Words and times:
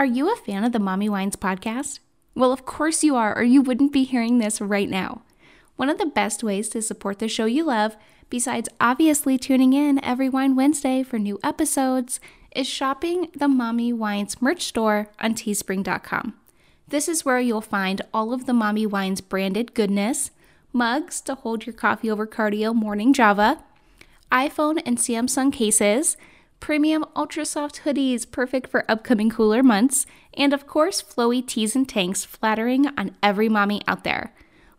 Are 0.00 0.06
you 0.06 0.32
a 0.32 0.36
fan 0.36 0.64
of 0.64 0.72
the 0.72 0.78
Mommy 0.78 1.10
Wines 1.10 1.36
podcast? 1.36 1.98
Well, 2.34 2.54
of 2.54 2.64
course 2.64 3.04
you 3.04 3.16
are, 3.16 3.36
or 3.36 3.42
you 3.42 3.60
wouldn't 3.60 3.92
be 3.92 4.04
hearing 4.04 4.38
this 4.38 4.58
right 4.58 4.88
now. 4.88 5.20
One 5.76 5.90
of 5.90 5.98
the 5.98 6.06
best 6.06 6.42
ways 6.42 6.70
to 6.70 6.80
support 6.80 7.18
the 7.18 7.28
show 7.28 7.44
you 7.44 7.64
love, 7.64 7.98
besides 8.30 8.70
obviously 8.80 9.36
tuning 9.36 9.74
in 9.74 10.02
every 10.02 10.30
Wine 10.30 10.56
Wednesday 10.56 11.02
for 11.02 11.18
new 11.18 11.38
episodes, 11.44 12.18
is 12.56 12.66
shopping 12.66 13.28
the 13.36 13.46
Mommy 13.46 13.92
Wines 13.92 14.40
merch 14.40 14.62
store 14.62 15.10
on 15.20 15.34
teespring.com. 15.34 16.32
This 16.88 17.06
is 17.06 17.26
where 17.26 17.38
you'll 17.38 17.60
find 17.60 18.00
all 18.14 18.32
of 18.32 18.46
the 18.46 18.54
Mommy 18.54 18.86
Wines 18.86 19.20
branded 19.20 19.74
goodness, 19.74 20.30
mugs 20.72 21.20
to 21.20 21.34
hold 21.34 21.66
your 21.66 21.74
coffee 21.74 22.10
over 22.10 22.26
cardio 22.26 22.74
morning 22.74 23.12
Java, 23.12 23.62
iPhone 24.32 24.80
and 24.86 24.96
Samsung 24.96 25.52
cases, 25.52 26.16
premium 26.60 27.04
ultra 27.16 27.44
soft 27.44 27.82
hoodies 27.84 28.30
perfect 28.30 28.70
for 28.70 28.84
upcoming 28.88 29.30
cooler 29.30 29.62
months, 29.62 30.06
and 30.34 30.52
of 30.52 30.66
course, 30.66 31.02
flowy 31.02 31.44
tees 31.44 31.74
and 31.74 31.88
tanks 31.88 32.24
flattering 32.24 32.86
on 32.96 33.16
every 33.22 33.48
mommy 33.48 33.80
out 33.88 34.04
there. 34.04 34.32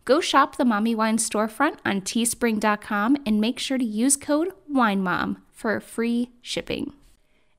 Go 0.04 0.20
shop 0.20 0.56
the 0.56 0.64
Mommy 0.64 0.94
Wine 0.94 1.18
storefront 1.18 1.78
on 1.84 2.00
teespring.com 2.00 3.18
and 3.24 3.40
make 3.40 3.58
sure 3.58 3.78
to 3.78 3.84
use 3.84 4.16
code 4.16 4.52
WINEMOM 4.72 5.36
for 5.52 5.78
free 5.78 6.30
shipping. 6.40 6.92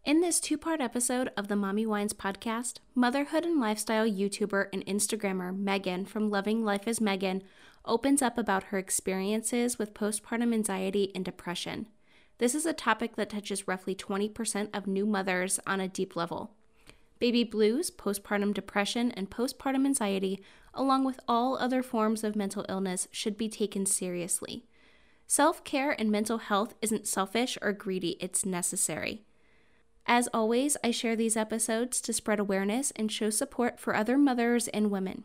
In 0.03 0.19
this 0.19 0.41
two 0.41 0.57
part 0.57 0.81
episode 0.81 1.31
of 1.37 1.47
the 1.47 1.55
Mommy 1.55 1.85
Wines 1.85 2.11
podcast, 2.11 2.79
motherhood 2.93 3.45
and 3.45 3.61
lifestyle 3.61 4.05
YouTuber 4.05 4.67
and 4.73 4.85
Instagrammer 4.85 5.57
Megan 5.57 6.03
from 6.05 6.29
Loving 6.29 6.65
Life 6.65 6.85
as 6.87 6.99
Megan 6.99 7.43
opens 7.85 8.21
up 8.21 8.37
about 8.37 8.65
her 8.65 8.77
experiences 8.77 9.79
with 9.79 9.93
postpartum 9.93 10.53
anxiety 10.53 11.11
and 11.15 11.23
depression. 11.23 11.87
This 12.43 12.55
is 12.55 12.65
a 12.65 12.73
topic 12.73 13.15
that 13.15 13.29
touches 13.29 13.69
roughly 13.69 13.95
20% 13.95 14.67
of 14.73 14.85
new 14.85 15.05
mothers 15.05 15.61
on 15.65 15.79
a 15.79 15.87
deep 15.87 16.13
level. 16.13 16.51
Baby 17.17 17.45
blues, 17.45 17.89
postpartum 17.89 18.53
depression, 18.53 19.13
and 19.13 19.29
postpartum 19.29 19.85
anxiety, 19.85 20.43
along 20.73 21.05
with 21.05 21.21
all 21.25 21.57
other 21.57 21.81
forms 21.81 22.21
of 22.21 22.35
mental 22.35 22.65
illness, 22.67 23.07
should 23.11 23.37
be 23.37 23.47
taken 23.47 23.85
seriously. 23.85 24.65
Self 25.25 25.63
care 25.63 25.91
and 25.97 26.11
mental 26.11 26.39
health 26.39 26.73
isn't 26.81 27.07
selfish 27.07 27.57
or 27.61 27.71
greedy, 27.71 28.17
it's 28.19 28.45
necessary. 28.45 29.23
As 30.05 30.27
always, 30.33 30.75
I 30.83 30.91
share 30.91 31.15
these 31.15 31.37
episodes 31.37 32.01
to 32.01 32.11
spread 32.11 32.41
awareness 32.41 32.91
and 32.97 33.09
show 33.09 33.29
support 33.29 33.79
for 33.79 33.95
other 33.95 34.17
mothers 34.17 34.67
and 34.67 34.91
women. 34.91 35.23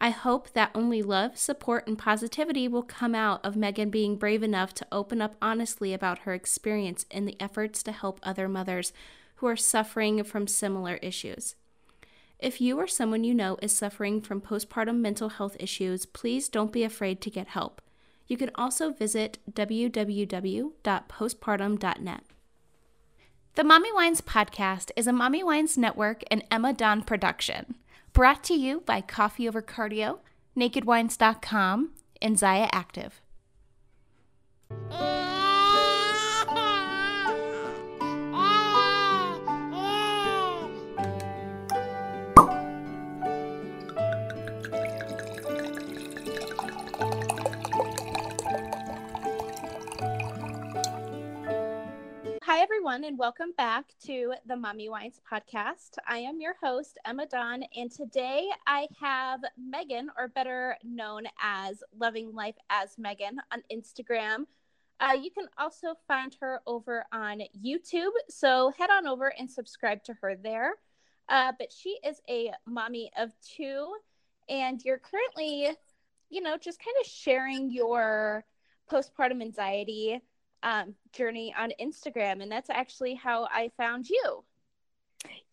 I 0.00 0.10
hope 0.10 0.52
that 0.52 0.70
only 0.74 1.02
love, 1.02 1.36
support, 1.36 1.88
and 1.88 1.98
positivity 1.98 2.68
will 2.68 2.84
come 2.84 3.16
out 3.16 3.44
of 3.44 3.56
Megan 3.56 3.90
being 3.90 4.16
brave 4.16 4.44
enough 4.44 4.72
to 4.74 4.86
open 4.92 5.20
up 5.20 5.34
honestly 5.42 5.92
about 5.92 6.20
her 6.20 6.34
experience 6.34 7.04
in 7.10 7.24
the 7.24 7.36
efforts 7.40 7.82
to 7.82 7.92
help 7.92 8.20
other 8.22 8.48
mothers 8.48 8.92
who 9.36 9.48
are 9.48 9.56
suffering 9.56 10.22
from 10.22 10.46
similar 10.46 10.96
issues. 10.96 11.56
If 12.38 12.60
you 12.60 12.78
or 12.78 12.86
someone 12.86 13.24
you 13.24 13.34
know 13.34 13.58
is 13.60 13.76
suffering 13.76 14.20
from 14.20 14.40
postpartum 14.40 14.98
mental 14.98 15.30
health 15.30 15.56
issues, 15.58 16.06
please 16.06 16.48
don't 16.48 16.72
be 16.72 16.84
afraid 16.84 17.20
to 17.22 17.30
get 17.30 17.48
help. 17.48 17.82
You 18.28 18.36
can 18.36 18.52
also 18.54 18.92
visit 18.92 19.38
www.postpartum.net. 19.50 22.22
The 23.54 23.64
Mommy 23.64 23.92
Wines 23.92 24.20
podcast 24.20 24.90
is 24.94 25.08
a 25.08 25.12
Mommy 25.12 25.42
Wines 25.42 25.76
Network 25.76 26.22
and 26.30 26.44
Emma 26.48 26.72
Dawn 26.72 27.02
production. 27.02 27.74
Brought 28.12 28.42
to 28.44 28.54
you 28.54 28.80
by 28.80 29.00
Coffee 29.00 29.46
Over 29.48 29.62
Cardio, 29.62 30.18
NakedWines.com, 30.56 31.90
and 32.20 32.36
Zyia 32.36 32.68
Active. 32.72 33.20
Hi, 34.90 35.27
everyone, 52.88 53.04
and 53.04 53.18
welcome 53.18 53.52
back 53.58 53.84
to 54.02 54.32
the 54.46 54.56
Mommy 54.56 54.88
Wines 54.88 55.20
podcast. 55.30 55.98
I 56.08 56.20
am 56.20 56.40
your 56.40 56.54
host, 56.62 56.96
Emma 57.04 57.26
Dawn, 57.26 57.62
and 57.76 57.92
today 57.92 58.48
I 58.66 58.88
have 58.98 59.40
Megan, 59.58 60.08
or 60.16 60.28
better 60.28 60.74
known 60.82 61.24
as 61.38 61.82
Loving 62.00 62.34
Life 62.34 62.54
as 62.70 62.96
Megan, 62.96 63.42
on 63.52 63.62
Instagram. 63.70 64.46
Uh, 65.00 65.12
you 65.20 65.30
can 65.30 65.48
also 65.58 65.96
find 66.06 66.34
her 66.40 66.62
over 66.66 67.04
on 67.12 67.42
YouTube, 67.62 68.12
so 68.30 68.72
head 68.78 68.88
on 68.88 69.06
over 69.06 69.34
and 69.38 69.50
subscribe 69.50 70.02
to 70.04 70.14
her 70.22 70.34
there. 70.34 70.72
Uh, 71.28 71.52
but 71.58 71.70
she 71.70 71.98
is 72.06 72.22
a 72.26 72.52
mommy 72.66 73.10
of 73.18 73.32
two, 73.42 73.86
and 74.48 74.82
you're 74.82 74.96
currently, 74.96 75.76
you 76.30 76.40
know, 76.40 76.56
just 76.56 76.82
kind 76.82 76.96
of 77.02 77.06
sharing 77.06 77.70
your 77.70 78.46
postpartum 78.90 79.42
anxiety 79.42 80.22
um, 80.62 80.94
journey 81.12 81.54
on 81.56 81.72
Instagram, 81.80 82.42
and 82.42 82.50
that's 82.50 82.70
actually 82.70 83.14
how 83.14 83.44
I 83.44 83.70
found 83.76 84.08
you. 84.08 84.44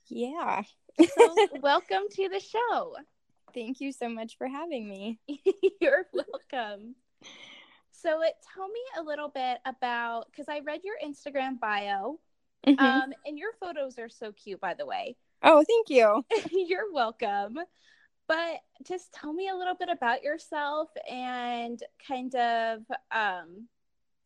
Yeah. 0.08 0.64
so, 1.00 1.36
welcome 1.62 2.04
to 2.12 2.30
the 2.30 2.40
show. 2.40 2.96
Thank 3.54 3.80
you 3.80 3.92
so 3.92 4.10
much 4.10 4.38
for 4.38 4.48
having 4.48 4.88
me. 4.88 5.20
You're 5.82 6.06
welcome. 6.14 6.96
So, 7.92 8.22
it, 8.22 8.34
tell 8.54 8.68
me 8.68 8.82
a 9.00 9.04
little 9.04 9.30
bit 9.30 9.60
about 9.66 10.28
because 10.32 10.48
I 10.50 10.60
read 10.60 10.82
your 10.84 10.96
Instagram 11.04 11.60
bio, 11.60 12.20
mm-hmm. 12.68 12.80
um, 12.80 13.14
and 13.26 13.38
your 13.38 13.52
photos 13.60 13.98
are 13.98 14.10
so 14.10 14.32
cute, 14.32 14.60
by 14.60 14.74
the 14.74 14.86
way. 14.86 15.16
Oh, 15.42 15.64
thank 15.64 15.90
you. 15.90 16.26
You're 16.68 16.92
welcome. 16.92 17.58
But 18.28 18.62
just 18.84 19.14
tell 19.14 19.32
me 19.32 19.50
a 19.50 19.56
little 19.56 19.76
bit 19.76 19.90
about 19.90 20.24
yourself 20.24 20.90
and 21.10 21.80
kind 22.08 22.34
of 22.34 22.80
um, 23.12 23.68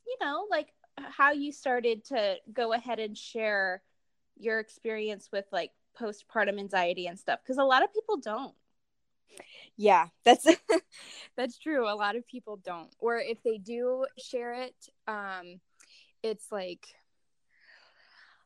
you 0.09 0.25
know, 0.25 0.47
like 0.49 0.73
how 0.97 1.31
you 1.31 1.51
started 1.51 2.03
to 2.05 2.35
go 2.51 2.73
ahead 2.73 2.99
and 2.99 3.17
share 3.17 3.81
your 4.37 4.59
experience 4.59 5.29
with 5.31 5.45
like 5.51 5.71
postpartum 5.99 6.59
anxiety 6.59 7.07
and 7.07 7.19
stuff 7.19 7.39
because 7.43 7.57
a 7.57 7.63
lot 7.63 7.83
of 7.83 7.93
people 7.93 8.17
don't. 8.17 8.53
Yeah 9.77 10.07
that's 10.25 10.45
that's 11.37 11.57
true 11.57 11.87
a 11.87 11.95
lot 11.95 12.17
of 12.17 12.27
people 12.27 12.57
don't 12.57 12.93
or 12.99 13.17
if 13.17 13.41
they 13.43 13.57
do 13.57 14.05
share 14.17 14.53
it 14.53 14.75
um 15.07 15.61
it's 16.23 16.51
like 16.51 16.87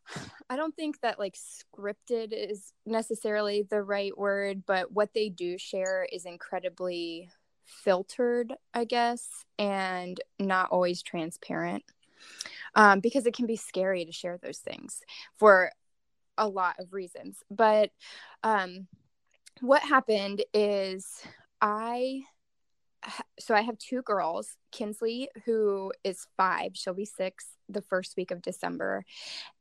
I 0.49 0.55
don't 0.55 0.75
think 0.75 0.99
that 1.01 1.19
like 1.19 1.35
scripted 1.35 2.29
is 2.31 2.73
necessarily 2.85 3.63
the 3.63 3.81
right 3.81 4.15
word, 4.17 4.63
but 4.65 4.91
what 4.91 5.13
they 5.13 5.29
do 5.29 5.57
share 5.57 6.07
is 6.11 6.25
incredibly 6.25 7.29
filtered, 7.65 8.53
I 8.73 8.85
guess, 8.85 9.27
and 9.57 10.19
not 10.39 10.69
always 10.71 11.01
transparent. 11.01 11.83
Um, 12.75 13.01
because 13.01 13.25
it 13.25 13.35
can 13.35 13.45
be 13.45 13.57
scary 13.57 14.05
to 14.05 14.11
share 14.11 14.37
those 14.41 14.59
things 14.59 15.01
for 15.37 15.71
a 16.37 16.47
lot 16.47 16.75
of 16.79 16.93
reasons. 16.93 17.37
But 17.51 17.91
um, 18.43 18.87
what 19.61 19.81
happened 19.81 20.43
is 20.53 21.21
I 21.61 22.23
so 23.39 23.53
I 23.53 23.61
have 23.61 23.77
two 23.77 24.01
girls, 24.01 24.55
Kinsley, 24.71 25.29
who 25.45 25.91
is 26.03 26.25
five, 26.37 26.71
she'll 26.73 26.93
be 26.93 27.05
six 27.05 27.47
the 27.69 27.81
first 27.81 28.15
week 28.17 28.31
of 28.31 28.41
December, 28.41 29.03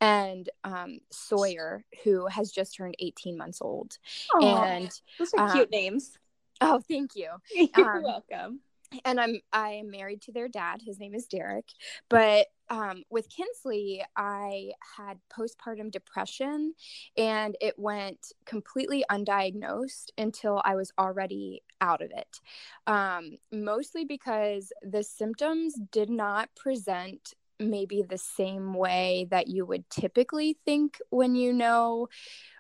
and 0.01 0.49
um, 0.65 1.01
Sawyer, 1.11 1.85
who 2.05 2.27
has 2.27 2.51
just 2.51 2.77
turned 2.77 2.95
18 2.99 3.37
months 3.37 3.61
old. 3.61 3.99
Aww, 4.35 4.65
and 4.65 5.01
those 5.19 5.35
are 5.35 5.47
um, 5.47 5.53
cute 5.53 5.71
names. 5.71 6.19
Oh, 6.63 6.81
thank 6.89 7.17
you. 7.17 7.29
You're 7.77 7.97
um, 7.99 8.03
welcome. 8.03 8.61
And 9.05 9.19
I'm 9.19 9.41
I 9.53 9.71
am 9.71 9.91
married 9.91 10.23
to 10.23 10.33
their 10.33 10.49
dad. 10.49 10.83
His 10.85 11.01
name 11.01 11.15
is 11.15 11.27
Derek. 11.27 11.67
But 12.09 12.47
um, 12.69 13.05
with 13.11 13.29
Kinsley, 13.29 14.05
I 14.17 14.73
had 14.97 15.19
postpartum 15.31 15.91
depression, 15.91 16.75
and 17.17 17.57
it 17.61 17.79
went 17.79 18.33
completely 18.45 19.05
undiagnosed 19.11 20.11
until 20.19 20.63
I 20.65 20.75
was 20.75 20.93
already 20.99 21.63
out 21.81 22.03
of 22.03 22.11
it. 22.15 22.39
Um, 22.87 23.39
mostly 23.51 24.05
because 24.05 24.73
the 24.83 25.03
symptoms 25.03 25.75
did 25.91 26.11
not 26.11 26.51
present 26.55 27.35
maybe 27.59 28.03
the 28.03 28.19
same 28.19 28.75
way 28.75 29.27
that 29.31 29.49
you 29.49 29.65
would 29.65 29.89
typically 29.89 30.57
think 30.65 30.99
when 31.11 31.35
you 31.35 31.53
know 31.53 32.09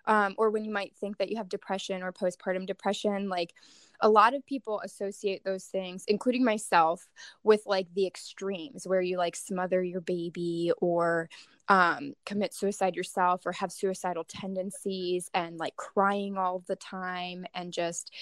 um, 0.06 0.34
or 0.38 0.50
when 0.50 0.64
you 0.64 0.72
might 0.72 0.94
think 0.96 1.18
that 1.18 1.30
you 1.30 1.36
have 1.36 1.48
depression 1.48 2.02
or 2.02 2.12
postpartum 2.12 2.66
depression 2.66 3.28
like 3.28 3.54
a 4.02 4.08
lot 4.08 4.34
of 4.34 4.44
people 4.44 4.80
associate 4.84 5.42
those 5.44 5.64
things 5.64 6.04
including 6.08 6.44
myself 6.44 7.06
with 7.42 7.62
like 7.66 7.86
the 7.94 8.06
extremes 8.06 8.86
where 8.86 9.00
you 9.00 9.16
like 9.16 9.36
smother 9.36 9.82
your 9.82 10.00
baby 10.00 10.72
or 10.78 11.30
um, 11.68 12.12
commit 12.26 12.52
suicide 12.52 12.96
yourself 12.96 13.46
or 13.46 13.52
have 13.52 13.72
suicidal 13.72 14.24
tendencies 14.24 15.30
and 15.32 15.58
like 15.58 15.76
crying 15.76 16.36
all 16.36 16.62
the 16.66 16.76
time 16.76 17.46
and 17.54 17.72
just 17.72 18.12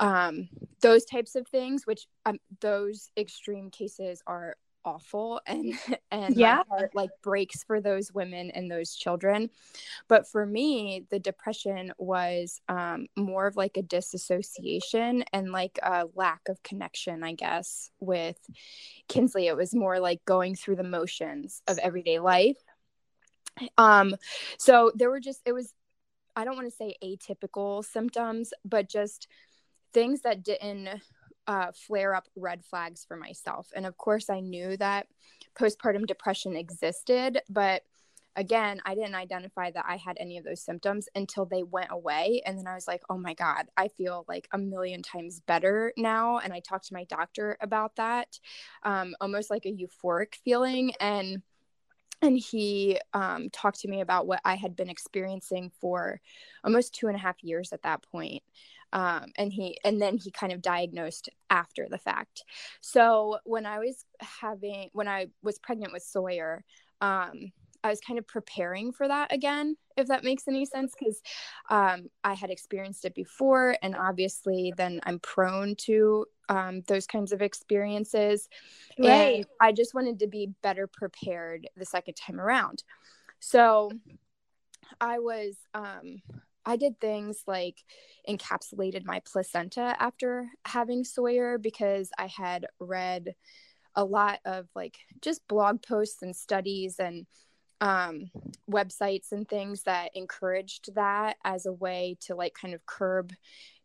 um, 0.00 0.48
those 0.80 1.04
types 1.04 1.34
of 1.34 1.46
things 1.48 1.86
which 1.86 2.06
um, 2.24 2.38
those 2.60 3.10
extreme 3.16 3.70
cases 3.70 4.22
are 4.26 4.56
awful 4.88 5.40
and 5.46 5.74
and 6.10 6.36
yeah. 6.36 6.62
heart 6.68 6.94
like 6.94 7.10
breaks 7.22 7.62
for 7.62 7.80
those 7.80 8.12
women 8.12 8.50
and 8.50 8.70
those 8.70 8.94
children. 8.94 9.50
But 10.08 10.26
for 10.26 10.46
me 10.46 11.06
the 11.10 11.18
depression 11.18 11.92
was 11.98 12.60
um, 12.68 13.06
more 13.16 13.46
of 13.46 13.56
like 13.56 13.76
a 13.76 13.82
disassociation 13.82 15.24
and 15.32 15.52
like 15.52 15.78
a 15.82 16.06
lack 16.14 16.48
of 16.48 16.62
connection 16.62 17.22
i 17.22 17.32
guess 17.32 17.90
with 18.00 18.38
kinsley. 19.08 19.46
It 19.46 19.56
was 19.56 19.74
more 19.74 20.00
like 20.00 20.24
going 20.24 20.54
through 20.54 20.76
the 20.76 20.82
motions 20.84 21.62
of 21.68 21.78
everyday 21.78 22.18
life. 22.18 22.56
Um 23.76 24.14
so 24.58 24.92
there 24.94 25.10
were 25.10 25.20
just 25.20 25.40
it 25.44 25.52
was 25.52 25.74
i 26.36 26.44
don't 26.44 26.56
want 26.56 26.70
to 26.70 26.76
say 26.76 26.94
atypical 27.02 27.84
symptoms 27.84 28.52
but 28.64 28.88
just 28.88 29.26
things 29.92 30.20
that 30.22 30.44
didn't 30.44 30.88
uh, 31.48 31.72
flare 31.72 32.14
up 32.14 32.28
red 32.36 32.64
flags 32.64 33.04
for 33.08 33.16
myself. 33.16 33.72
And 33.74 33.86
of 33.86 33.96
course, 33.96 34.30
I 34.30 34.40
knew 34.40 34.76
that 34.76 35.08
postpartum 35.58 36.06
depression 36.06 36.54
existed, 36.54 37.40
but 37.48 37.82
again, 38.36 38.80
I 38.84 38.94
didn't 38.94 39.16
identify 39.16 39.72
that 39.72 39.84
I 39.88 39.96
had 39.96 40.16
any 40.20 40.38
of 40.38 40.44
those 40.44 40.62
symptoms 40.62 41.08
until 41.16 41.44
they 41.44 41.64
went 41.64 41.88
away. 41.90 42.40
And 42.46 42.56
then 42.56 42.68
I 42.68 42.74
was 42.74 42.86
like, 42.86 43.02
oh 43.10 43.18
my 43.18 43.34
God, 43.34 43.66
I 43.76 43.88
feel 43.88 44.24
like 44.28 44.46
a 44.52 44.58
million 44.58 45.02
times 45.02 45.40
better 45.40 45.92
now. 45.96 46.38
And 46.38 46.52
I 46.52 46.60
talked 46.60 46.86
to 46.88 46.94
my 46.94 47.04
doctor 47.04 47.56
about 47.60 47.96
that, 47.96 48.38
um, 48.84 49.16
almost 49.20 49.50
like 49.50 49.66
a 49.66 49.72
euphoric 49.72 50.36
feeling. 50.44 50.92
And 51.00 51.42
and 52.20 52.36
he 52.36 52.98
um, 53.12 53.48
talked 53.50 53.80
to 53.80 53.88
me 53.88 54.00
about 54.00 54.26
what 54.26 54.40
I 54.44 54.56
had 54.56 54.74
been 54.74 54.88
experiencing 54.88 55.70
for 55.80 56.20
almost 56.64 56.94
two 56.94 57.06
and 57.06 57.14
a 57.14 57.20
half 57.20 57.36
years 57.44 57.72
at 57.72 57.82
that 57.82 58.02
point 58.10 58.42
um, 58.92 59.26
and 59.36 59.52
he 59.52 59.78
and 59.84 60.00
then 60.00 60.16
he 60.16 60.30
kind 60.30 60.52
of 60.52 60.62
diagnosed 60.62 61.28
after 61.50 61.86
the 61.90 61.98
fact. 61.98 62.44
So 62.80 63.38
when 63.44 63.66
i 63.66 63.78
was 63.78 64.04
having 64.20 64.90
when 64.92 65.08
i 65.08 65.26
was 65.42 65.58
pregnant 65.58 65.92
with 65.92 66.02
sawyer 66.02 66.64
um, 67.00 67.52
i 67.84 67.88
was 67.88 68.00
kind 68.00 68.18
of 68.18 68.26
preparing 68.26 68.92
for 68.92 69.06
that 69.06 69.32
again 69.32 69.76
if 69.96 70.06
that 70.08 70.24
makes 70.24 70.48
any 70.48 70.64
sense 70.64 70.94
because 70.98 71.20
um, 71.70 72.08
i 72.24 72.34
had 72.34 72.50
experienced 72.50 73.04
it 73.04 73.14
before 73.14 73.76
and 73.82 73.96
obviously 73.96 74.72
then 74.76 75.00
i'm 75.04 75.18
prone 75.20 75.74
to 75.76 76.24
um, 76.48 76.80
those 76.86 77.06
kinds 77.06 77.32
of 77.32 77.42
experiences. 77.42 78.48
Right. 78.98 79.36
And 79.36 79.46
i 79.60 79.72
just 79.72 79.94
wanted 79.94 80.20
to 80.20 80.26
be 80.26 80.50
better 80.62 80.86
prepared 80.86 81.68
the 81.76 81.84
second 81.84 82.14
time 82.14 82.40
around. 82.40 82.82
So 83.40 83.90
i 85.00 85.18
was 85.18 85.56
um, 85.74 86.22
I 86.64 86.76
did 86.76 87.00
things 87.00 87.42
like 87.46 87.78
encapsulated 88.28 89.04
my 89.04 89.20
placenta 89.30 89.96
after 89.98 90.48
having 90.66 91.04
Sawyer 91.04 91.58
because 91.58 92.10
I 92.18 92.26
had 92.26 92.66
read 92.78 93.34
a 93.94 94.04
lot 94.04 94.40
of 94.44 94.68
like 94.74 94.98
just 95.22 95.46
blog 95.48 95.82
posts 95.82 96.22
and 96.22 96.36
studies 96.36 96.96
and 96.98 97.26
um, 97.80 98.30
websites 98.70 99.32
and 99.32 99.48
things 99.48 99.84
that 99.84 100.10
encouraged 100.14 100.94
that 100.94 101.36
as 101.44 101.66
a 101.66 101.72
way 101.72 102.16
to 102.22 102.34
like 102.34 102.54
kind 102.54 102.74
of 102.74 102.84
curb 102.86 103.32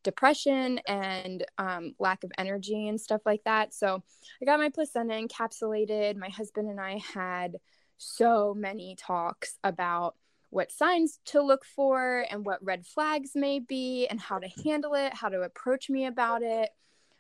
depression 0.04 0.80
and 0.88 1.46
um, 1.58 1.94
lack 2.00 2.24
of 2.24 2.32
energy 2.38 2.88
and 2.88 3.00
stuff 3.00 3.22
like 3.26 3.42
that. 3.46 3.74
So 3.74 4.04
I 4.42 4.46
got 4.46 4.60
my 4.60 4.70
placenta 4.70 5.14
encapsulated. 5.14 6.18
My 6.18 6.30
husband 6.30 6.70
and 6.70 6.80
I 6.80 7.00
had 7.14 7.58
so 7.98 8.54
many 8.54 8.96
talks 9.00 9.58
about 9.64 10.16
what 10.54 10.72
signs 10.72 11.20
to 11.26 11.42
look 11.42 11.66
for 11.66 12.26
and 12.30 12.46
what 12.46 12.64
red 12.64 12.86
flags 12.86 13.32
may 13.34 13.60
be 13.60 14.08
and 14.08 14.20
how 14.20 14.38
to 14.38 14.48
handle 14.64 14.94
it, 14.94 15.14
how 15.14 15.30
to 15.30 15.42
approach 15.42 15.90
me 15.90 16.06
about 16.06 16.44
it, 16.44 16.70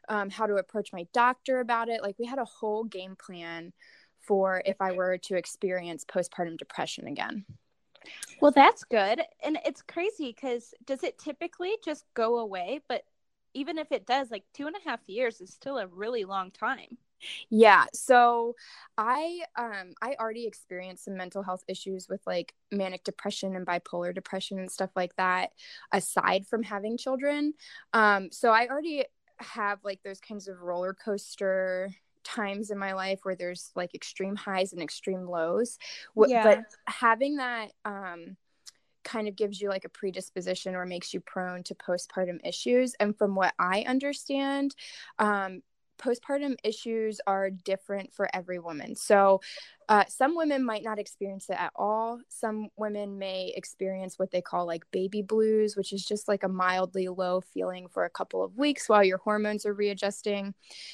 um, 0.07 0.29
how 0.29 0.45
to 0.45 0.55
approach 0.55 0.93
my 0.93 1.07
doctor 1.13 1.59
about 1.59 1.89
it. 1.89 2.03
Like 2.03 2.15
we 2.19 2.25
had 2.25 2.37
a 2.37 2.45
whole 2.45 2.83
game 2.83 3.15
plan 3.15 3.73
for 4.19 4.61
if 4.65 4.79
I 4.79 4.91
were 4.91 5.17
to 5.17 5.35
experience 5.35 6.05
postpartum 6.05 6.57
depression 6.57 7.07
again. 7.07 7.43
Well, 8.39 8.51
that's 8.51 8.83
good. 8.83 9.21
And 9.43 9.57
it's 9.65 9.81
crazy 9.81 10.31
because 10.31 10.73
does 10.85 11.03
it 11.03 11.17
typically 11.17 11.77
just 11.83 12.05
go 12.13 12.37
away? 12.37 12.81
But 12.87 13.03
even 13.53 13.77
if 13.77 13.91
it 13.91 14.05
does, 14.05 14.29
like 14.29 14.43
two 14.53 14.67
and 14.67 14.75
a 14.75 14.89
half 14.89 15.07
years 15.07 15.41
is 15.41 15.51
still 15.51 15.77
a 15.77 15.87
really 15.87 16.25
long 16.25 16.51
time. 16.51 16.97
Yeah. 17.49 17.85
So 17.93 18.55
I 18.97 19.41
um 19.57 19.93
I 20.01 20.15
already 20.19 20.45
experienced 20.47 21.05
some 21.05 21.17
mental 21.17 21.43
health 21.43 21.63
issues 21.67 22.07
with 22.09 22.21
like 22.25 22.53
manic 22.71 23.03
depression 23.03 23.55
and 23.55 23.65
bipolar 23.65 24.13
depression 24.13 24.59
and 24.59 24.71
stuff 24.71 24.91
like 24.95 25.15
that 25.17 25.51
aside 25.91 26.47
from 26.47 26.63
having 26.63 26.97
children. 26.97 27.53
Um 27.93 28.29
so 28.31 28.51
I 28.51 28.67
already 28.67 29.05
have 29.37 29.79
like 29.83 30.01
those 30.03 30.19
kinds 30.19 30.47
of 30.47 30.61
roller 30.61 30.93
coaster 30.93 31.93
times 32.23 32.71
in 32.71 32.77
my 32.77 32.93
life 32.93 33.19
where 33.23 33.35
there's 33.35 33.71
like 33.75 33.93
extreme 33.93 34.35
highs 34.35 34.73
and 34.73 34.81
extreme 34.81 35.27
lows. 35.27 35.77
Yeah. 36.15 36.43
But 36.43 36.63
having 36.85 37.37
that 37.37 37.71
um 37.85 38.37
kind 39.03 39.27
of 39.27 39.35
gives 39.35 39.61
you 39.61 39.69
like 39.69 39.85
a 39.85 39.89
predisposition 39.89 40.75
or 40.75 40.85
makes 40.85 41.13
you 41.13 41.19
prone 41.19 41.61
to 41.63 41.75
postpartum 41.75 42.39
issues 42.47 42.95
and 43.01 43.17
from 43.17 43.35
what 43.35 43.53
i 43.59 43.83
understand 43.85 44.73
um, 45.19 45.61
postpartum 46.03 46.55
issues 46.63 47.21
are 47.25 47.49
different 47.49 48.13
for 48.13 48.27
every 48.33 48.59
woman. 48.59 48.95
So, 48.95 49.41
uh, 49.89 50.05
some 50.07 50.35
women 50.35 50.63
might 50.63 50.83
not 50.83 50.97
experience 50.97 51.49
it 51.49 51.59
at 51.59 51.73
all. 51.75 52.19
Some 52.29 52.69
women 52.77 53.17
may 53.17 53.53
experience 53.55 54.17
what 54.17 54.31
they 54.31 54.41
call 54.41 54.65
like 54.65 54.89
baby 54.91 55.21
blues, 55.21 55.75
which 55.75 55.91
is 55.91 56.05
just 56.05 56.27
like 56.27 56.43
a 56.43 56.47
mildly 56.47 57.09
low 57.09 57.41
feeling 57.41 57.87
for 57.89 58.05
a 58.05 58.09
couple 58.09 58.43
of 58.43 58.57
weeks 58.57 58.87
while 58.87 59.03
your 59.03 59.17
hormones 59.17 59.65
are 59.65 59.73
readjusting. 59.73 60.53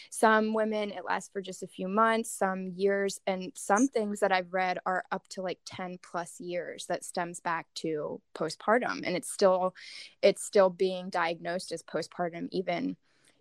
Some 0.10 0.54
women, 0.54 0.92
it 0.92 1.06
lasts 1.06 1.30
for 1.32 1.42
just 1.42 1.62
a 1.62 1.68
few 1.68 1.88
months, 1.88 2.32
some 2.32 2.70
years, 2.76 3.20
and 3.28 3.52
some 3.56 3.88
things 3.88 4.22
that 4.22 4.32
I've 4.32 4.54
read 4.54 4.80
are 4.86 5.04
up 5.12 5.28
to 5.30 5.44
like 5.44 5.60
10 5.66 6.00
plus 6.02 6.40
years 6.40 6.88
that 6.88 7.04
stems 7.06 7.40
back 7.40 7.68
to 7.76 8.22
postpartum. 8.36 9.02
And 9.06 9.16
it's 9.16 9.32
still, 9.32 9.76
it's 10.24 10.44
still 10.44 10.70
being 10.70 11.10
diagnosed 11.10 11.72
as 11.72 11.84
postpartum 11.84 12.48
even 12.52 12.98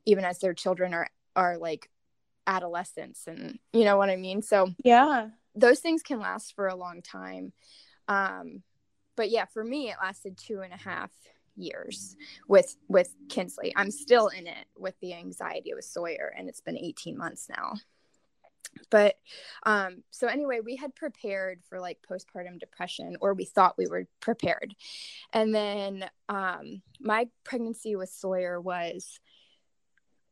even 0.08 0.24
as 0.24 0.38
their 0.38 0.54
children 0.54 0.94
are 0.94 1.06
are 1.38 1.56
like 1.56 1.88
adolescence 2.46 3.26
and 3.28 3.58
you 3.72 3.84
know 3.84 3.96
what 3.96 4.10
I 4.10 4.16
mean? 4.16 4.42
So 4.42 4.72
yeah, 4.84 5.28
those 5.54 5.78
things 5.78 6.02
can 6.02 6.18
last 6.20 6.54
for 6.54 6.66
a 6.66 6.74
long 6.74 7.00
time. 7.00 7.52
Um, 8.08 8.62
but 9.16 9.30
yeah, 9.30 9.44
for 9.44 9.62
me, 9.62 9.90
it 9.90 9.96
lasted 10.02 10.36
two 10.36 10.60
and 10.62 10.72
a 10.72 10.76
half 10.76 11.10
years 11.56 12.16
with 12.48 12.76
with 12.88 13.14
Kinsley. 13.28 13.72
I'm 13.76 13.90
still 13.90 14.28
in 14.28 14.46
it 14.46 14.66
with 14.76 14.94
the 15.00 15.14
anxiety 15.14 15.74
with 15.74 15.84
Sawyer, 15.84 16.34
and 16.36 16.48
it's 16.48 16.60
been 16.60 16.76
18 16.76 17.16
months 17.16 17.48
now. 17.48 17.74
But 18.90 19.16
um, 19.64 20.02
so 20.10 20.26
anyway, 20.26 20.60
we 20.64 20.76
had 20.76 20.94
prepared 20.94 21.60
for 21.68 21.80
like 21.80 21.98
postpartum 22.08 22.58
depression, 22.58 23.16
or 23.20 23.34
we 23.34 23.44
thought 23.44 23.78
we 23.78 23.86
were 23.86 24.06
prepared. 24.20 24.74
And 25.32 25.54
then 25.54 26.08
um, 26.28 26.82
my 27.00 27.28
pregnancy 27.44 27.96
with 27.96 28.10
Sawyer 28.10 28.60
was 28.60 29.20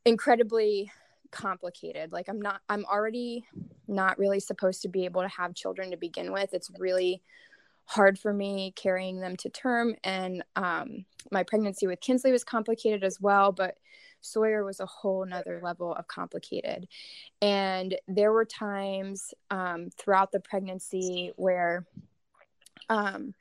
incredibly 0.06 0.90
complicated. 1.30 2.12
Like 2.12 2.28
i'm 2.28 2.40
not 2.40 2.60
i'm 2.70 2.86
already 2.86 3.44
not 3.88 4.18
really 4.18 4.40
supposed 4.40 4.80
to 4.82 4.88
be 4.88 5.04
able 5.04 5.22
to 5.22 5.28
have 5.28 5.54
children 5.54 5.90
to 5.90 5.96
begin 5.98 6.32
with. 6.32 6.54
It's 6.54 6.70
really 6.78 7.22
hard 7.84 8.18
for 8.18 8.32
me 8.32 8.72
carrying 8.74 9.20
them 9.20 9.36
to 9.36 9.50
term. 9.50 9.94
And 10.02 10.42
um, 10.56 11.04
my 11.30 11.42
pregnancy 11.42 11.86
with 11.86 12.00
kinsley 12.00 12.32
was 12.32 12.44
complicated 12.44 13.04
as 13.04 13.20
well 13.20 13.52
but 13.52 13.76
sawyer 14.22 14.64
was 14.64 14.80
a 14.80 14.86
whole 14.86 15.24
nother 15.24 15.60
level 15.62 15.94
of 15.94 16.08
complicated. 16.08 16.88
And 17.42 17.96
there 18.08 18.32
were 18.32 18.44
times 18.44 19.34
um, 19.50 19.90
throughout 19.96 20.32
the 20.32 20.40
pregnancy 20.40 21.32
where 21.36 21.86
um, 22.88 23.34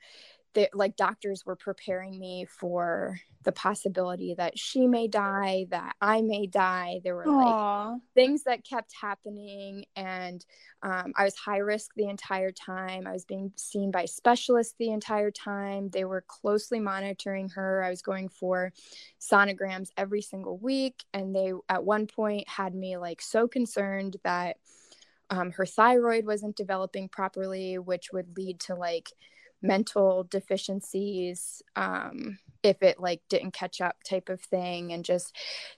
like 0.74 0.96
doctors 0.96 1.44
were 1.44 1.56
preparing 1.56 2.18
me 2.18 2.46
for 2.48 3.18
the 3.44 3.52
possibility 3.52 4.34
that 4.34 4.58
she 4.58 4.88
may 4.88 5.06
die, 5.06 5.66
that 5.70 5.94
I 6.00 6.20
may 6.20 6.46
die. 6.46 7.00
There 7.04 7.14
were 7.14 7.26
Aww. 7.26 7.92
like 7.92 8.00
things 8.14 8.42
that 8.42 8.64
kept 8.64 8.92
happening, 9.00 9.84
and 9.94 10.44
um, 10.82 11.12
I 11.16 11.24
was 11.24 11.36
high 11.36 11.58
risk 11.58 11.92
the 11.94 12.08
entire 12.08 12.50
time. 12.50 13.06
I 13.06 13.12
was 13.12 13.24
being 13.24 13.52
seen 13.56 13.90
by 13.92 14.04
specialists 14.04 14.74
the 14.78 14.90
entire 14.90 15.30
time. 15.30 15.90
They 15.90 16.04
were 16.04 16.24
closely 16.26 16.80
monitoring 16.80 17.48
her. 17.50 17.84
I 17.84 17.90
was 17.90 18.02
going 18.02 18.28
for 18.28 18.72
sonograms 19.20 19.90
every 19.96 20.22
single 20.22 20.58
week, 20.58 21.04
and 21.14 21.34
they 21.34 21.52
at 21.68 21.84
one 21.84 22.08
point 22.08 22.48
had 22.48 22.74
me 22.74 22.96
like 22.96 23.22
so 23.22 23.46
concerned 23.46 24.16
that 24.24 24.56
um, 25.30 25.52
her 25.52 25.66
thyroid 25.66 26.26
wasn't 26.26 26.56
developing 26.56 27.08
properly, 27.08 27.78
which 27.78 28.12
would 28.12 28.36
lead 28.36 28.60
to 28.60 28.74
like 28.74 29.10
mental 29.62 30.24
deficiencies 30.24 31.62
um, 31.76 32.38
if 32.62 32.82
it 32.82 33.00
like 33.00 33.20
didn't 33.28 33.52
catch 33.52 33.80
up 33.80 33.96
type 34.08 34.28
of 34.28 34.40
thing 34.40 34.92
and 34.92 35.04
just 35.04 35.36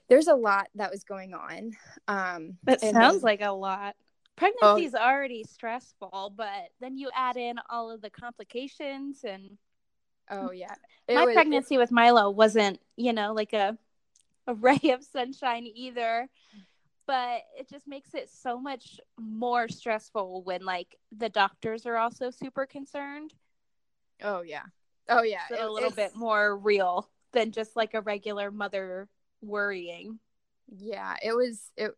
there's 0.09 0.29
a 0.29 0.35
lot 0.35 0.69
that 0.75 0.91
was 0.91 1.05
going 1.05 1.35
on 1.35 1.73
um 2.09 2.57
that 2.65 2.81
sounds 2.81 2.95
then, 2.95 3.21
like 3.21 3.41
a 3.43 3.53
lot. 3.53 3.95
Pregnancy 4.37 4.85
is 4.85 4.95
oh, 4.95 4.99
already 4.99 5.45
stressful 5.45 6.33
but 6.37 6.69
then 6.81 6.97
you 6.97 7.11
add 7.15 7.37
in 7.37 7.57
all 7.69 7.91
of 7.91 8.01
the 8.01 8.11
complications 8.11 9.25
and 9.25 9.59
oh 10.31 10.51
yeah. 10.53 10.75
It 11.07 11.15
my 11.15 11.27
was, 11.27 11.35
pregnancy 11.35 11.75
it, 11.75 11.79
with 11.79 11.91
milo 11.91 12.31
wasn't 12.31 12.81
you 12.97 13.13
know 13.13 13.33
like 13.33 13.53
a 13.53 13.77
a 14.47 14.55
ray 14.55 14.81
of 14.93 15.05
sunshine 15.05 15.67
either 15.75 16.29
but 17.09 17.41
it 17.59 17.69
just 17.71 17.89
makes 17.89 18.13
it 18.13 18.29
so 18.31 18.61
much 18.61 19.01
more 19.19 19.67
stressful 19.67 20.43
when 20.43 20.65
like 20.65 20.95
the 21.17 21.31
doctors 21.31 21.87
are 21.87 21.97
also 21.97 22.31
super 22.31 22.67
concerned. 22.67 23.33
Oh 24.23 24.43
yeah. 24.43 24.65
Oh 25.09 25.23
yeah. 25.23 25.43
It's 25.51 25.63
a 25.63 25.69
little 25.69 25.91
bit 25.91 26.15
more 26.15 26.57
real 26.57 27.09
than 27.33 27.53
just 27.53 27.77
like 27.77 27.95
a 27.95 28.01
regular 28.01 28.51
mother 28.51 29.09
worrying. 29.43 30.19
Yeah, 30.69 31.17
it 31.23 31.35
was 31.35 31.71
it 31.77 31.93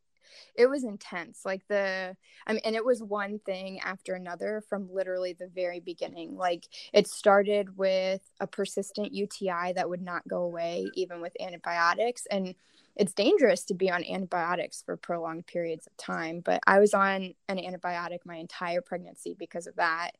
it 0.55 0.67
was 0.67 0.85
intense 0.85 1.41
like 1.45 1.67
the 1.69 2.17
i 2.47 2.53
mean 2.53 2.61
and 2.65 2.77
it 2.77 2.85
was 2.85 3.03
one 3.03 3.39
thing 3.41 3.81
after 3.81 4.15
another 4.15 4.63
from 4.69 4.93
literally 4.93 5.33
the 5.33 5.49
very 5.49 5.81
beginning 5.81 6.37
like 6.37 6.67
it 6.93 7.09
started 7.09 7.77
with 7.77 8.21
a 8.41 8.47
persistent 8.47 9.13
uti 9.13 9.73
that 9.75 9.89
would 9.89 10.03
not 10.03 10.27
go 10.29 10.43
away 10.43 10.87
even 10.95 11.21
with 11.21 11.33
antibiotics 11.41 12.27
and 12.31 12.55
it's 12.97 13.15
dangerous 13.15 13.65
to 13.65 13.75
be 13.75 13.91
on 13.91 14.05
antibiotics 14.05 14.83
for 14.85 14.97
prolonged 14.97 15.47
periods 15.47 15.87
of 15.87 15.97
time 15.97 16.41
but 16.45 16.61
i 16.67 16.79
was 16.79 16.95
on 16.95 17.35
an 17.49 17.59
antibiotic 17.59 18.19
my 18.25 18.37
entire 18.37 18.81
pregnancy 18.81 19.35
because 19.39 19.67
of 19.67 19.77
that 19.77 20.13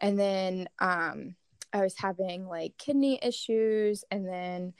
and 0.00 0.18
then 0.18 0.68
um 0.80 1.34
i 1.76 1.82
was 1.82 1.96
having 1.98 2.46
like 2.46 2.76
kidney 2.78 3.18
issues 3.22 4.04
and 4.10 4.26
then 4.26 4.72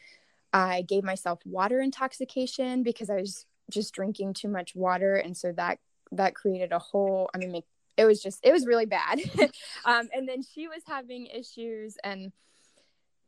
i 0.52 0.82
gave 0.82 1.04
myself 1.04 1.40
water 1.44 1.80
intoxication 1.80 2.82
because 2.82 3.10
i 3.10 3.16
was 3.16 3.46
just 3.70 3.94
drinking 3.94 4.32
too 4.32 4.48
much 4.48 4.74
water 4.74 5.16
and 5.16 5.36
so 5.36 5.52
that 5.52 5.78
that 6.12 6.34
created 6.34 6.72
a 6.72 6.78
whole 6.78 7.28
i 7.34 7.38
mean 7.38 7.62
it 7.96 8.04
was 8.04 8.22
just 8.22 8.40
it 8.44 8.52
was 8.52 8.66
really 8.66 8.86
bad. 8.86 9.18
Um, 9.86 10.08
and 10.12 10.28
then 10.28 10.42
she 10.42 10.68
was 10.68 10.82
having 10.86 11.26
issues 11.26 11.96
and 12.02 12.32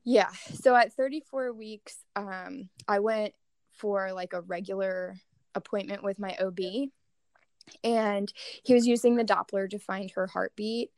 yeah 0.04 0.30
so 0.54 0.75
at 0.75 0.92
34 0.92 1.52
weeks 1.52 1.98
um, 2.16 2.68
i 2.88 2.98
went 2.98 3.32
for 3.72 4.12
like 4.12 4.32
a 4.32 4.40
regular 4.40 5.16
appointment 5.54 6.02
with 6.02 6.18
my 6.18 6.37
ob 6.40 6.58
and 7.84 8.32
he 8.62 8.75
was 8.75 8.87
using 8.87 9.16
the 9.16 9.25
doppler 9.25 9.68
to 9.70 9.78
find 9.78 10.10
her 10.12 10.26
heartbeat. 10.26 10.90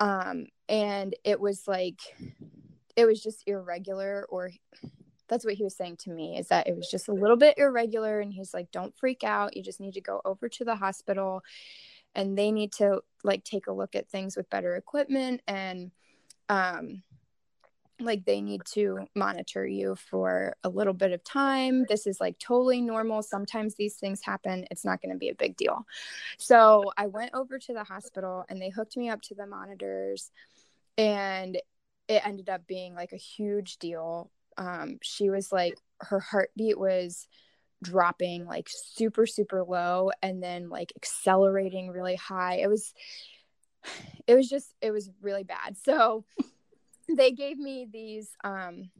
Um, 0.00 0.46
and 0.72 1.14
it 1.22 1.38
was 1.38 1.68
like 1.68 2.00
it 2.96 3.04
was 3.04 3.22
just 3.22 3.44
irregular 3.46 4.26
or 4.30 4.50
that's 5.28 5.44
what 5.44 5.54
he 5.54 5.62
was 5.62 5.76
saying 5.76 5.96
to 5.98 6.10
me 6.10 6.38
is 6.38 6.48
that 6.48 6.66
it 6.66 6.74
was 6.74 6.90
just 6.90 7.08
a 7.08 7.12
little 7.12 7.36
bit 7.36 7.58
irregular 7.58 8.20
and 8.20 8.32
he's 8.32 8.52
like 8.52 8.70
don't 8.72 8.96
freak 8.96 9.22
out. 9.22 9.56
You 9.56 9.62
just 9.62 9.80
need 9.80 9.94
to 9.94 10.00
go 10.00 10.20
over 10.24 10.48
to 10.48 10.64
the 10.64 10.74
hospital 10.74 11.42
and 12.14 12.36
they 12.36 12.50
need 12.50 12.72
to 12.72 13.00
like 13.22 13.44
take 13.44 13.66
a 13.66 13.72
look 13.72 13.94
at 13.94 14.08
things 14.08 14.36
with 14.36 14.50
better 14.50 14.74
equipment 14.76 15.42
and 15.46 15.90
um 16.48 17.02
like 18.00 18.24
they 18.24 18.40
need 18.40 18.62
to 18.64 19.06
monitor 19.14 19.66
you 19.66 19.94
for 19.94 20.56
a 20.64 20.68
little 20.68 20.92
bit 20.92 21.12
of 21.12 21.22
time. 21.24 21.84
This 21.88 22.06
is 22.06 22.20
like 22.20 22.38
totally 22.38 22.80
normal. 22.80 23.22
Sometimes 23.22 23.74
these 23.74 23.96
things 23.96 24.20
happen. 24.22 24.66
It's 24.70 24.84
not 24.84 25.00
going 25.00 25.12
to 25.12 25.18
be 25.18 25.28
a 25.28 25.34
big 25.34 25.56
deal. 25.56 25.86
So 26.38 26.92
i 26.96 27.06
went 27.06 27.30
over 27.34 27.58
to 27.58 27.72
the 27.72 27.84
hospital 27.84 28.44
and 28.48 28.60
they 28.60 28.70
hooked 28.70 28.96
me 28.96 29.08
up 29.08 29.22
to 29.22 29.34
the 29.34 29.46
monitors 29.46 30.30
and 30.96 31.56
it 32.08 32.26
ended 32.26 32.48
up 32.48 32.66
being 32.66 32.94
like 32.94 33.12
a 33.12 33.16
huge 33.16 33.78
deal. 33.78 34.30
Um, 34.56 34.98
she 35.02 35.30
was 35.30 35.52
like 35.52 35.78
her 36.00 36.20
heartbeat 36.20 36.78
was 36.78 37.26
dropping 37.82 38.46
like 38.46 38.68
super 38.70 39.26
super 39.26 39.64
low 39.64 40.10
and 40.22 40.40
then 40.40 40.68
like 40.68 40.92
accelerating 40.96 41.90
really 41.90 42.16
high. 42.16 42.56
It 42.56 42.68
was 42.68 42.92
it 44.26 44.34
was 44.34 44.48
just 44.48 44.74
it 44.80 44.90
was 44.90 45.10
really 45.20 45.44
bad. 45.44 45.76
So 45.84 46.24
they 47.16 47.32
gave 47.32 47.58
me 47.58 47.86
these 47.90 48.30
um 48.44 48.90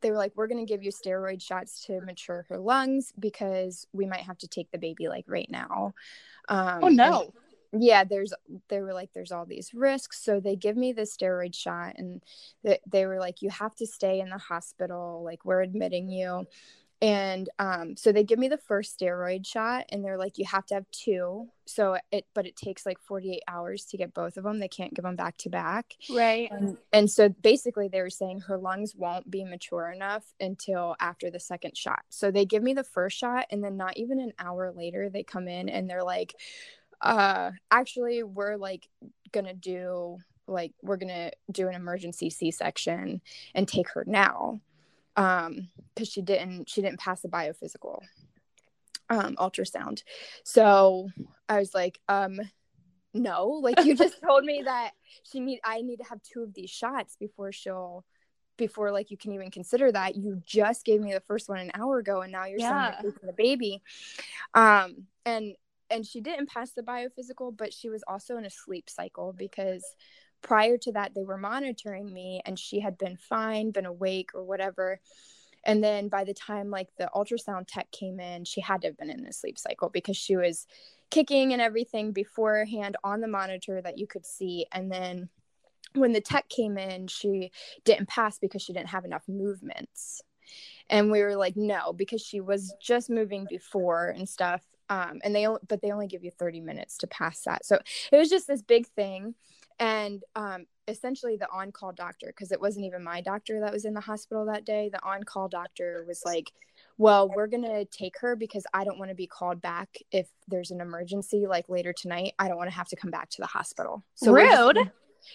they 0.00 0.10
were 0.10 0.16
like 0.16 0.32
we're 0.36 0.46
going 0.46 0.64
to 0.64 0.72
give 0.72 0.82
you 0.82 0.92
steroid 0.92 1.42
shots 1.42 1.84
to 1.86 2.00
mature 2.00 2.46
her 2.48 2.58
lungs 2.58 3.12
because 3.18 3.86
we 3.92 4.06
might 4.06 4.20
have 4.20 4.38
to 4.38 4.48
take 4.48 4.70
the 4.70 4.78
baby 4.78 5.08
like 5.08 5.24
right 5.26 5.50
now. 5.50 5.92
Um 6.48 6.84
oh 6.84 6.88
no 6.88 7.32
yeah 7.72 8.04
there's 8.04 8.32
they 8.68 8.80
were 8.80 8.94
like 8.94 9.10
there's 9.12 9.32
all 9.32 9.46
these 9.46 9.72
risks. 9.74 10.22
So 10.22 10.40
they 10.40 10.56
give 10.56 10.76
me 10.76 10.92
the 10.92 11.02
steroid 11.02 11.54
shot 11.54 11.94
and 11.96 12.22
they, 12.64 12.78
they 12.90 13.06
were 13.06 13.18
like 13.18 13.42
you 13.42 13.50
have 13.50 13.74
to 13.76 13.86
stay 13.86 14.20
in 14.20 14.30
the 14.30 14.38
hospital. 14.38 15.22
Like 15.24 15.44
we're 15.44 15.62
admitting 15.62 16.08
you. 16.08 16.46
And 17.00 17.48
um, 17.60 17.96
so 17.96 18.10
they 18.10 18.24
give 18.24 18.40
me 18.40 18.48
the 18.48 18.58
first 18.58 18.98
steroid 18.98 19.46
shot 19.46 19.84
and 19.90 20.04
they're 20.04 20.18
like 20.18 20.36
you 20.36 20.44
have 20.46 20.66
to 20.66 20.74
have 20.74 20.90
two. 20.90 21.48
So 21.64 21.96
it 22.10 22.26
but 22.34 22.46
it 22.46 22.56
takes 22.56 22.84
like 22.84 22.98
48 23.00 23.42
hours 23.46 23.84
to 23.86 23.96
get 23.96 24.14
both 24.14 24.36
of 24.36 24.42
them 24.42 24.58
they 24.58 24.68
can't 24.68 24.94
give 24.94 25.04
them 25.04 25.14
back 25.14 25.36
to 25.38 25.48
back. 25.48 25.94
Right. 26.10 26.50
And, 26.50 26.76
and 26.92 27.10
so 27.10 27.28
basically 27.28 27.86
they 27.86 28.00
were 28.00 28.10
saying 28.10 28.40
her 28.40 28.58
lungs 28.58 28.96
won't 28.96 29.30
be 29.30 29.44
mature 29.44 29.92
enough 29.92 30.24
until 30.40 30.96
after 30.98 31.30
the 31.30 31.38
second 31.38 31.76
shot. 31.76 32.02
So 32.08 32.32
they 32.32 32.44
give 32.44 32.64
me 32.64 32.74
the 32.74 32.84
first 32.84 33.16
shot 33.16 33.46
and 33.50 33.62
then 33.62 33.76
not 33.76 33.96
even 33.96 34.18
an 34.18 34.32
hour 34.38 34.72
later 34.74 35.08
they 35.08 35.22
come 35.22 35.46
in 35.46 35.68
and 35.68 35.88
they're 35.88 36.02
like 36.02 36.34
uh 37.00 37.50
actually 37.70 38.22
we're 38.22 38.56
like 38.56 38.88
gonna 39.32 39.54
do 39.54 40.18
like 40.46 40.72
we're 40.82 40.96
gonna 40.96 41.30
do 41.50 41.68
an 41.68 41.74
emergency 41.74 42.30
c-section 42.30 43.20
and 43.54 43.68
take 43.68 43.90
her 43.90 44.04
now 44.06 44.60
um 45.16 45.68
because 45.94 46.08
she 46.08 46.22
didn't 46.22 46.68
she 46.68 46.80
didn't 46.80 46.98
pass 46.98 47.20
the 47.20 47.28
biophysical 47.28 48.00
um 49.10 49.36
ultrasound. 49.36 50.02
So 50.44 51.08
i 51.48 51.58
was 51.58 51.74
like 51.74 51.98
um 52.08 52.40
no 53.14 53.46
like 53.62 53.84
you 53.84 53.94
just 53.94 54.20
told 54.26 54.44
me 54.44 54.62
that 54.64 54.92
she 55.22 55.40
need 55.40 55.60
i 55.64 55.80
need 55.80 55.96
to 55.96 56.04
have 56.04 56.22
two 56.22 56.42
of 56.42 56.52
these 56.52 56.70
shots 56.70 57.16
before 57.18 57.52
she'll 57.52 58.04
before 58.58 58.90
like 58.92 59.10
you 59.10 59.16
can 59.16 59.32
even 59.32 59.50
consider 59.50 59.90
that. 59.90 60.16
You 60.16 60.42
just 60.44 60.84
gave 60.84 61.00
me 61.00 61.14
the 61.14 61.20
first 61.20 61.48
one 61.48 61.58
an 61.60 61.70
hour 61.72 61.98
ago 61.98 62.20
and 62.20 62.30
now 62.30 62.44
you're 62.44 62.58
yeah. 62.58 63.00
saying 63.00 63.14
the 63.22 63.32
baby. 63.32 63.80
Um 64.52 65.06
and 65.24 65.56
and 65.90 66.06
she 66.06 66.20
didn't 66.20 66.48
pass 66.48 66.72
the 66.72 66.82
biophysical, 66.82 67.56
but 67.56 67.72
she 67.72 67.88
was 67.88 68.02
also 68.06 68.36
in 68.36 68.44
a 68.44 68.50
sleep 68.50 68.88
cycle 68.90 69.32
because 69.36 69.84
prior 70.42 70.78
to 70.78 70.92
that 70.92 71.14
they 71.14 71.24
were 71.24 71.38
monitoring 71.38 72.12
me 72.12 72.40
and 72.44 72.58
she 72.58 72.80
had 72.80 72.98
been 72.98 73.16
fine, 73.16 73.70
been 73.70 73.86
awake 73.86 74.30
or 74.34 74.44
whatever. 74.44 75.00
And 75.64 75.82
then 75.82 76.08
by 76.08 76.24
the 76.24 76.34
time 76.34 76.70
like 76.70 76.88
the 76.98 77.10
ultrasound 77.14 77.66
tech 77.66 77.90
came 77.90 78.20
in, 78.20 78.44
she 78.44 78.60
had 78.60 78.82
to 78.82 78.88
have 78.88 78.96
been 78.96 79.10
in 79.10 79.26
a 79.26 79.32
sleep 79.32 79.58
cycle 79.58 79.88
because 79.88 80.16
she 80.16 80.36
was 80.36 80.66
kicking 81.10 81.52
and 81.52 81.60
everything 81.60 82.12
beforehand 82.12 82.96
on 83.02 83.20
the 83.20 83.28
monitor 83.28 83.80
that 83.82 83.98
you 83.98 84.06
could 84.06 84.24
see. 84.24 84.66
And 84.72 84.90
then 84.90 85.28
when 85.94 86.12
the 86.12 86.20
tech 86.20 86.48
came 86.48 86.78
in, 86.78 87.08
she 87.08 87.50
didn't 87.84 88.08
pass 88.08 88.38
because 88.38 88.62
she 88.62 88.72
didn't 88.72 88.90
have 88.90 89.04
enough 89.04 89.24
movements. 89.26 90.22
And 90.88 91.10
we 91.10 91.22
were 91.22 91.36
like, 91.36 91.56
no, 91.56 91.92
because 91.92 92.22
she 92.22 92.40
was 92.40 92.74
just 92.80 93.10
moving 93.10 93.46
before 93.48 94.08
and 94.08 94.28
stuff 94.28 94.62
um, 94.88 95.20
and 95.22 95.34
they 95.34 95.46
but 95.68 95.80
they 95.82 95.90
only 95.90 96.06
give 96.06 96.24
you 96.24 96.30
30 96.30 96.60
minutes 96.60 96.98
to 96.98 97.06
pass 97.06 97.42
that. 97.42 97.64
So 97.64 97.78
it 98.12 98.16
was 98.16 98.30
just 98.30 98.46
this 98.46 98.62
big 98.62 98.86
thing. 98.86 99.34
And 99.78 100.24
um, 100.34 100.66
essentially 100.88 101.36
the 101.36 101.48
on-call 101.52 101.92
doctor 101.92 102.28
because 102.28 102.50
it 102.50 102.60
wasn't 102.60 102.84
even 102.84 103.04
my 103.04 103.20
doctor 103.20 103.60
that 103.60 103.72
was 103.72 103.84
in 103.84 103.94
the 103.94 104.00
hospital 104.00 104.46
that 104.46 104.64
day 104.64 104.88
the 104.90 105.04
on-call 105.04 105.46
doctor 105.46 106.02
was 106.08 106.22
like 106.24 106.50
well 106.96 107.28
we're 107.28 107.46
going 107.46 107.62
to 107.62 107.84
take 107.84 108.18
her 108.18 108.34
because 108.34 108.64
i 108.72 108.84
don't 108.84 108.98
want 108.98 109.10
to 109.10 109.14
be 109.14 109.26
called 109.26 109.60
back 109.60 109.98
if 110.10 110.28
there's 110.48 110.70
an 110.70 110.80
emergency 110.80 111.46
like 111.46 111.68
later 111.68 111.92
tonight. 111.92 112.34
I 112.38 112.48
don't 112.48 112.56
want 112.56 112.70
to 112.70 112.76
have 112.76 112.88
to 112.88 112.96
come 112.96 113.10
back 113.10 113.30
to 113.30 113.40
the 113.40 113.46
hospital. 113.46 114.02
So 114.14 114.32
rude. 114.32 114.90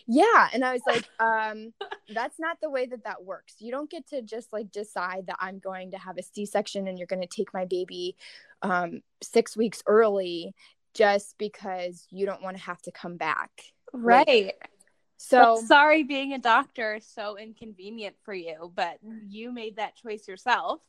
yeah. 0.07 0.49
And 0.53 0.63
i 0.65 0.73
was 0.73 0.81
like 0.87 1.07
um 1.19 1.73
that's 2.13 2.39
not 2.39 2.57
the 2.61 2.69
way 2.69 2.85
that 2.87 3.03
that 3.03 3.23
works. 3.23 3.55
You 3.59 3.71
don't 3.71 3.89
get 3.89 4.07
to 4.07 4.21
just 4.21 4.51
like 4.51 4.71
decide 4.71 5.27
that 5.27 5.37
i'm 5.39 5.59
going 5.59 5.91
to 5.91 5.97
have 5.97 6.17
a 6.17 6.23
c-section 6.23 6.87
and 6.87 6.97
you're 6.97 7.07
going 7.07 7.21
to 7.21 7.27
take 7.27 7.53
my 7.53 7.65
baby 7.65 8.15
um 8.63 9.01
six 9.21 9.55
weeks 9.55 9.83
early 9.85 10.53
just 10.93 11.35
because 11.37 12.05
you 12.09 12.25
don't 12.25 12.41
want 12.41 12.57
to 12.57 12.63
have 12.63 12.81
to 12.83 12.91
come 12.91 13.17
back. 13.17 13.51
Right. 13.93 14.27
like, 14.27 14.69
so 15.17 15.37
well, 15.37 15.57
sorry 15.57 16.03
being 16.03 16.33
a 16.33 16.39
doctor 16.39 16.95
is 16.95 17.07
so 17.07 17.37
inconvenient 17.37 18.15
for 18.23 18.33
you 18.33 18.71
but 18.75 18.97
you 19.27 19.51
made 19.51 19.77
that 19.77 19.95
choice 19.95 20.27
yourself. 20.27 20.81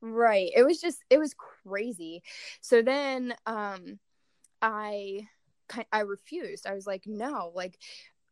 Right. 0.00 0.50
It 0.54 0.64
was 0.64 0.80
just 0.80 0.98
it 1.10 1.18
was 1.18 1.34
crazy. 1.34 2.22
So 2.60 2.82
then 2.82 3.34
um 3.46 3.98
i 4.60 5.26
I 5.90 6.00
refused. 6.00 6.66
I 6.66 6.74
was 6.74 6.86
like, 6.86 7.04
no, 7.06 7.52
like 7.54 7.78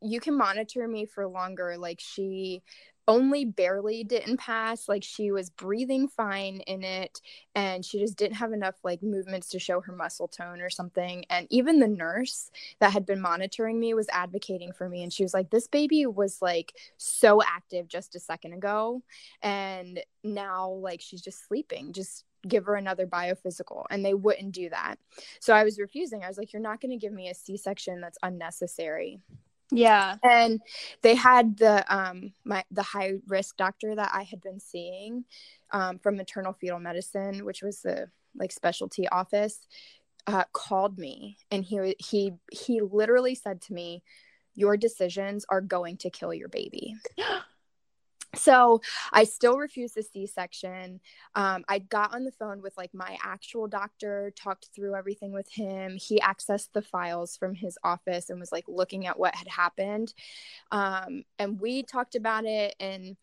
you 0.02 0.20
can 0.20 0.36
monitor 0.36 0.86
me 0.86 1.06
for 1.06 1.26
longer. 1.26 1.76
Like 1.78 2.00
she 2.00 2.62
only 3.08 3.44
barely 3.44 4.04
didn't 4.04 4.36
pass 4.36 4.88
like 4.88 5.02
she 5.02 5.30
was 5.30 5.50
breathing 5.50 6.08
fine 6.08 6.60
in 6.66 6.82
it 6.84 7.20
and 7.54 7.84
she 7.84 7.98
just 7.98 8.16
didn't 8.16 8.36
have 8.36 8.52
enough 8.52 8.76
like 8.84 9.02
movements 9.02 9.48
to 9.48 9.58
show 9.58 9.80
her 9.80 9.92
muscle 9.92 10.28
tone 10.28 10.60
or 10.60 10.70
something 10.70 11.24
and 11.30 11.46
even 11.50 11.80
the 11.80 11.88
nurse 11.88 12.50
that 12.78 12.92
had 12.92 13.06
been 13.06 13.20
monitoring 13.20 13.80
me 13.80 13.94
was 13.94 14.08
advocating 14.12 14.72
for 14.72 14.88
me 14.88 15.02
and 15.02 15.12
she 15.12 15.22
was 15.22 15.34
like 15.34 15.50
this 15.50 15.66
baby 15.66 16.06
was 16.06 16.40
like 16.40 16.74
so 16.96 17.42
active 17.42 17.88
just 17.88 18.14
a 18.14 18.20
second 18.20 18.52
ago 18.52 19.02
and 19.42 20.00
now 20.22 20.70
like 20.70 21.00
she's 21.00 21.20
just 21.22 21.46
sleeping. 21.46 21.92
Just 21.92 22.24
give 22.46 22.64
her 22.64 22.74
another 22.74 23.06
biophysical 23.06 23.84
and 23.90 24.04
they 24.04 24.14
wouldn't 24.14 24.52
do 24.52 24.70
that. 24.70 24.96
So 25.40 25.54
i 25.54 25.64
was 25.64 25.78
refusing. 25.78 26.24
I 26.24 26.28
was 26.28 26.38
like 26.38 26.52
you're 26.52 26.62
not 26.62 26.80
going 26.80 26.90
to 26.90 26.96
give 26.96 27.12
me 27.12 27.28
a 27.28 27.34
c-section 27.34 28.00
that's 28.00 28.18
unnecessary 28.22 29.20
yeah. 29.70 30.16
And 30.22 30.60
they 31.02 31.14
had 31.14 31.56
the 31.56 31.84
um 31.94 32.32
my 32.44 32.64
the 32.70 32.82
high 32.82 33.14
risk 33.28 33.56
doctor 33.56 33.94
that 33.94 34.10
I 34.12 34.22
had 34.22 34.40
been 34.40 34.60
seeing 34.60 35.24
um 35.70 35.98
from 35.98 36.16
maternal 36.16 36.52
fetal 36.52 36.80
medicine, 36.80 37.44
which 37.44 37.62
was 37.62 37.82
the 37.82 38.08
like 38.34 38.52
specialty 38.52 39.08
office 39.08 39.66
uh, 40.26 40.44
called 40.52 40.98
me. 40.98 41.38
And 41.50 41.64
he 41.64 41.96
he 41.98 42.32
he 42.52 42.80
literally 42.80 43.34
said 43.34 43.60
to 43.62 43.72
me 43.72 44.02
your 44.54 44.76
decisions 44.76 45.46
are 45.48 45.60
going 45.60 45.96
to 45.96 46.10
kill 46.10 46.34
your 46.34 46.48
baby 46.48 46.94
so 48.40 48.80
i 49.12 49.24
still 49.24 49.58
refused 49.58 49.94
the 49.94 50.02
c-section. 50.02 51.00
Um, 51.34 51.64
i 51.68 51.78
got 51.78 52.14
on 52.14 52.24
the 52.24 52.32
phone 52.32 52.62
with 52.62 52.76
like 52.76 52.92
my 52.94 53.18
actual 53.22 53.68
doctor 53.68 54.32
talked 54.36 54.68
through 54.74 54.94
everything 54.94 55.32
with 55.32 55.50
him. 55.52 55.96
He 55.96 56.20
accessed 56.20 56.70
the 56.72 56.82
files 56.82 57.36
from 57.36 57.54
his 57.54 57.78
office 57.84 58.30
and 58.30 58.40
was 58.40 58.52
like 58.52 58.64
looking 58.68 59.06
at 59.06 59.18
what 59.18 59.34
had 59.34 59.48
happened. 59.48 60.14
Um, 60.70 61.24
and 61.38 61.60
we 61.60 61.82
talked 61.82 62.14
about 62.14 62.44
it 62.44 62.74
and 62.80 63.16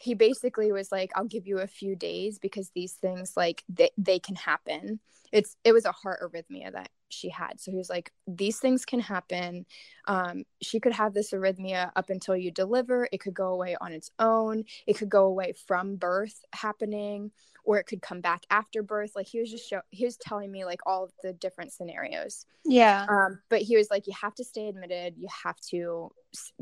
he 0.00 0.14
basically 0.14 0.72
was 0.72 0.90
like 0.90 1.12
i'll 1.14 1.24
give 1.24 1.46
you 1.46 1.58
a 1.58 1.66
few 1.66 1.94
days 1.94 2.38
because 2.38 2.70
these 2.70 2.94
things 2.94 3.34
like 3.36 3.62
they, 3.68 3.90
they 3.96 4.18
can 4.18 4.36
happen. 4.36 5.00
It's 5.32 5.56
it 5.64 5.72
was 5.72 5.84
a 5.84 5.92
heart 5.92 6.20
arrhythmia 6.22 6.72
that 6.72 6.90
she 7.14 7.28
had. 7.28 7.60
So 7.60 7.70
he 7.70 7.76
was 7.76 7.90
like 7.90 8.12
these 8.26 8.58
things 8.58 8.84
can 8.84 9.00
happen. 9.00 9.66
Um, 10.06 10.44
she 10.60 10.80
could 10.80 10.92
have 10.92 11.14
this 11.14 11.32
arrhythmia 11.32 11.90
up 11.96 12.10
until 12.10 12.36
you 12.36 12.50
deliver. 12.50 13.08
It 13.12 13.20
could 13.20 13.34
go 13.34 13.48
away 13.48 13.76
on 13.80 13.92
its 13.92 14.10
own. 14.18 14.64
It 14.86 14.98
could 14.98 15.08
go 15.08 15.24
away 15.24 15.54
from 15.66 15.96
birth 15.96 16.44
happening 16.52 17.30
or 17.64 17.78
it 17.78 17.84
could 17.84 18.02
come 18.02 18.20
back 18.20 18.42
after 18.50 18.82
birth. 18.82 19.12
Like 19.16 19.26
he 19.26 19.40
was 19.40 19.50
just 19.50 19.68
show 19.68 19.80
he 19.90 20.04
was 20.04 20.16
telling 20.16 20.50
me 20.52 20.64
like 20.64 20.80
all 20.86 21.04
of 21.04 21.12
the 21.22 21.32
different 21.32 21.72
scenarios. 21.72 22.46
Yeah. 22.64 23.06
Um, 23.08 23.40
but 23.48 23.62
he 23.62 23.76
was 23.76 23.90
like 23.90 24.06
you 24.06 24.12
have 24.20 24.34
to 24.36 24.44
stay 24.44 24.68
admitted. 24.68 25.14
You 25.16 25.28
have 25.44 25.58
to 25.70 26.10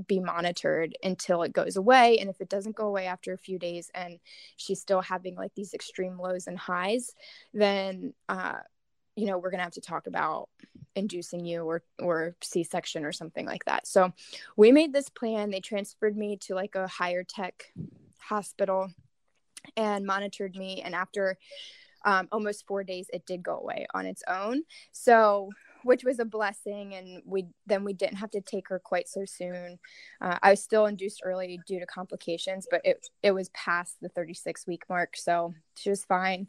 be 0.06 0.20
monitored 0.20 0.96
until 1.02 1.42
it 1.42 1.52
goes 1.52 1.76
away. 1.76 2.18
And 2.18 2.30
if 2.30 2.40
it 2.40 2.48
doesn't 2.48 2.76
go 2.76 2.86
away 2.86 3.06
after 3.06 3.32
a 3.32 3.38
few 3.38 3.58
days 3.58 3.90
and 3.94 4.18
she's 4.56 4.80
still 4.80 5.00
having 5.00 5.34
like 5.34 5.54
these 5.54 5.74
extreme 5.74 6.18
lows 6.18 6.46
and 6.46 6.58
highs 6.58 7.12
then 7.54 8.12
uh, 8.28 8.58
you 9.16 9.26
know 9.26 9.38
we're 9.38 9.50
gonna 9.50 9.62
have 9.62 9.72
to 9.72 9.80
talk 9.80 10.06
about 10.06 10.48
inducing 10.94 11.44
you 11.44 11.62
or 11.62 11.82
or 12.00 12.36
c-section 12.42 13.04
or 13.04 13.12
something 13.12 13.46
like 13.46 13.64
that. 13.64 13.86
So 13.86 14.12
we 14.56 14.72
made 14.72 14.92
this 14.92 15.08
plan. 15.08 15.50
They 15.50 15.60
transferred 15.60 16.16
me 16.16 16.36
to 16.42 16.54
like 16.54 16.74
a 16.74 16.86
higher 16.86 17.24
tech 17.24 17.72
hospital 18.20 18.90
and 19.76 20.06
monitored 20.06 20.56
me. 20.56 20.82
And 20.82 20.94
after 20.94 21.38
um, 22.04 22.28
almost 22.32 22.66
four 22.66 22.82
days 22.82 23.08
it 23.12 23.26
did 23.26 23.42
go 23.42 23.58
away 23.58 23.86
on 23.94 24.06
its 24.06 24.22
own. 24.28 24.62
So 24.92 25.50
which 25.84 26.04
was 26.04 26.20
a 26.20 26.24
blessing. 26.24 26.94
And 26.94 27.22
we 27.24 27.46
then 27.66 27.84
we 27.84 27.92
didn't 27.92 28.18
have 28.18 28.30
to 28.32 28.40
take 28.40 28.68
her 28.68 28.78
quite 28.78 29.08
so 29.08 29.24
soon. 29.24 29.78
Uh, 30.20 30.38
i 30.42 30.50
was 30.50 30.62
still 30.62 30.86
induced 30.86 31.22
early 31.24 31.60
due 31.66 31.80
to 31.80 31.86
complications 31.86 32.66
but 32.70 32.80
it 32.84 33.08
it 33.22 33.32
was 33.32 33.48
past 33.50 33.96
the 34.00 34.08
36 34.08 34.66
week 34.66 34.84
mark. 34.88 35.16
So 35.16 35.54
she 35.76 35.90
was 35.90 36.04
fine. 36.04 36.48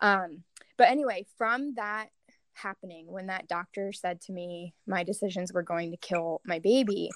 Um, 0.00 0.44
but 0.80 0.88
anyway 0.88 1.24
from 1.36 1.74
that 1.74 2.08
happening 2.54 3.06
when 3.06 3.26
that 3.26 3.46
doctor 3.48 3.92
said 3.92 4.20
to 4.20 4.32
me 4.32 4.74
my 4.86 5.04
decisions 5.04 5.52
were 5.52 5.62
going 5.62 5.90
to 5.90 5.96
kill 5.96 6.40
my 6.44 6.58
baby 6.58 7.10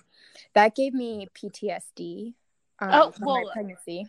that 0.54 0.74
gave 0.74 0.94
me 0.94 1.26
ptsd 1.34 2.34
um, 2.80 2.90
oh, 2.92 3.12
well, 3.20 3.42
my 3.42 3.52
pregnancy 3.52 4.06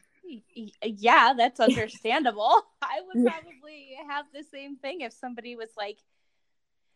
yeah 0.84 1.34
that's 1.38 1.60
understandable 1.70 2.62
i 2.82 3.00
would 3.08 3.26
probably 3.26 3.98
have 4.08 4.26
the 4.34 4.44
same 4.44 4.76
thing 4.76 5.02
if 5.02 5.14
somebody 5.14 5.56
was 5.56 5.70
like 5.78 5.98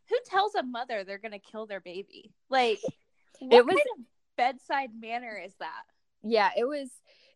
who 0.09 0.15
tells 0.25 0.55
a 0.55 0.63
mother 0.63 1.03
they're 1.03 1.19
gonna 1.19 1.39
kill 1.39 1.65
their 1.65 1.79
baby? 1.79 2.33
Like, 2.49 2.79
what 3.39 3.57
it 3.57 3.65
was, 3.65 3.75
kind 3.75 3.99
of 3.99 4.05
bedside 4.37 4.89
manner 4.99 5.41
is 5.43 5.53
that? 5.59 5.83
Yeah, 6.23 6.49
it 6.57 6.65
was. 6.65 6.89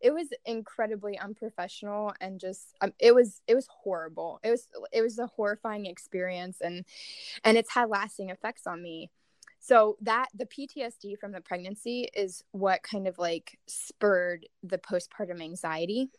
It 0.03 0.13
was 0.13 0.27
incredibly 0.45 1.17
unprofessional 1.17 2.13
and 2.22 2.39
just 2.39 2.75
um, 2.81 2.93
it 3.00 3.15
was 3.15 3.41
it 3.48 3.55
was 3.55 3.67
horrible. 3.72 4.39
It 4.43 4.51
was 4.51 4.67
it 4.91 5.01
was 5.01 5.17
a 5.17 5.27
horrifying 5.27 5.88
experience 5.88 6.57
and 6.62 6.86
and 7.43 7.57
it's 7.57 7.72
had 7.72 7.89
lasting 7.89 8.29
effects 8.29 8.67
on 8.67 8.83
me. 8.83 9.10
So 9.60 9.95
that 10.01 10.27
the 10.36 10.45
PTSD 10.45 11.17
from 11.17 11.31
the 11.31 11.39
pregnancy 11.39 12.10
is 12.13 12.43
what 12.51 12.83
kind 12.83 13.07
of 13.07 13.17
like 13.17 13.57
spurred 13.65 14.45
the 14.62 14.77
postpartum 14.77 15.41
anxiety 15.41 16.10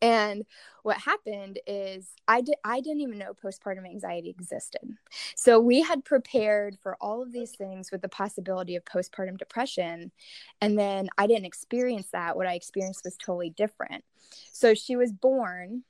and 0.00 0.44
what 0.82 0.98
happened 0.98 1.58
is 1.66 2.10
I 2.28 2.40
did 2.40 2.56
I 2.64 2.80
didn't 2.80 3.00
even 3.00 3.18
know 3.18 3.32
postpartum 3.34 3.86
anxiety 3.86 4.30
existed. 4.30 4.96
So 5.34 5.60
we 5.60 5.82
had 5.82 6.04
prepared 6.04 6.76
for 6.82 6.96
all 7.00 7.22
of 7.22 7.32
these 7.32 7.52
things 7.52 7.90
with 7.90 8.02
the 8.02 8.08
possibility 8.08 8.76
of 8.76 8.84
postpartum 8.84 9.38
depression 9.38 10.12
and 10.60 10.78
then 10.78 11.08
I 11.18 11.26
didn't 11.26 11.46
experience 11.46 12.08
that. 12.12 12.36
What 12.36 12.46
I 12.46 12.54
experienced 12.54 13.04
was 13.04 13.16
totally 13.16 13.50
different. 13.50 14.04
So 14.52 14.74
she 14.74 14.96
was 14.96 15.12
born 15.12 15.84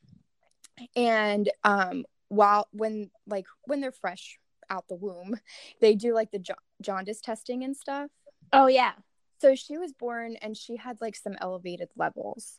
and 0.96 1.48
um 1.62 2.04
while 2.28 2.68
when 2.72 3.10
like 3.26 3.46
when 3.64 3.80
they're 3.80 3.92
fresh 3.92 4.38
out 4.70 4.88
the 4.88 4.94
womb, 4.94 5.38
they 5.80 5.94
do 5.94 6.14
like 6.14 6.30
the 6.30 6.44
jaundice 6.80 7.20
testing 7.20 7.64
and 7.64 7.76
stuff. 7.76 8.10
Oh 8.52 8.66
yeah. 8.66 8.92
So 9.40 9.54
she 9.54 9.76
was 9.76 9.92
born 9.92 10.36
and 10.36 10.56
she 10.56 10.76
had 10.76 11.00
like 11.00 11.16
some 11.16 11.36
elevated 11.40 11.88
levels, 11.96 12.58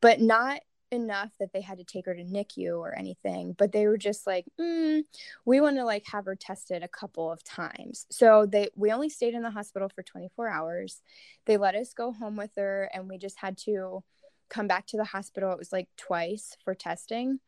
but 0.00 0.20
not 0.20 0.60
enough 0.92 1.30
that 1.38 1.52
they 1.52 1.60
had 1.60 1.78
to 1.78 1.84
take 1.84 2.06
her 2.06 2.14
to 2.14 2.24
NICU 2.24 2.78
or 2.78 2.96
anything, 2.96 3.54
but 3.56 3.72
they 3.72 3.86
were 3.86 3.96
just 3.96 4.26
like, 4.26 4.46
mm, 4.60 5.02
we 5.44 5.60
want 5.60 5.76
to 5.76 5.84
like 5.84 6.04
have 6.12 6.24
her 6.24 6.36
tested 6.36 6.82
a 6.82 6.88
couple 6.88 7.30
of 7.30 7.42
times. 7.44 8.06
So 8.10 8.46
they 8.46 8.68
we 8.76 8.92
only 8.92 9.08
stayed 9.08 9.34
in 9.34 9.42
the 9.42 9.50
hospital 9.50 9.88
for 9.88 10.02
24 10.02 10.48
hours. 10.48 11.02
They 11.46 11.56
let 11.56 11.74
us 11.74 11.94
go 11.94 12.12
home 12.12 12.36
with 12.36 12.52
her 12.56 12.90
and 12.92 13.08
we 13.08 13.18
just 13.18 13.38
had 13.38 13.56
to 13.58 14.02
come 14.48 14.66
back 14.66 14.86
to 14.88 14.96
the 14.96 15.04
hospital. 15.04 15.52
It 15.52 15.58
was 15.58 15.72
like 15.72 15.88
twice 15.96 16.56
for 16.64 16.74
testing. 16.74 17.40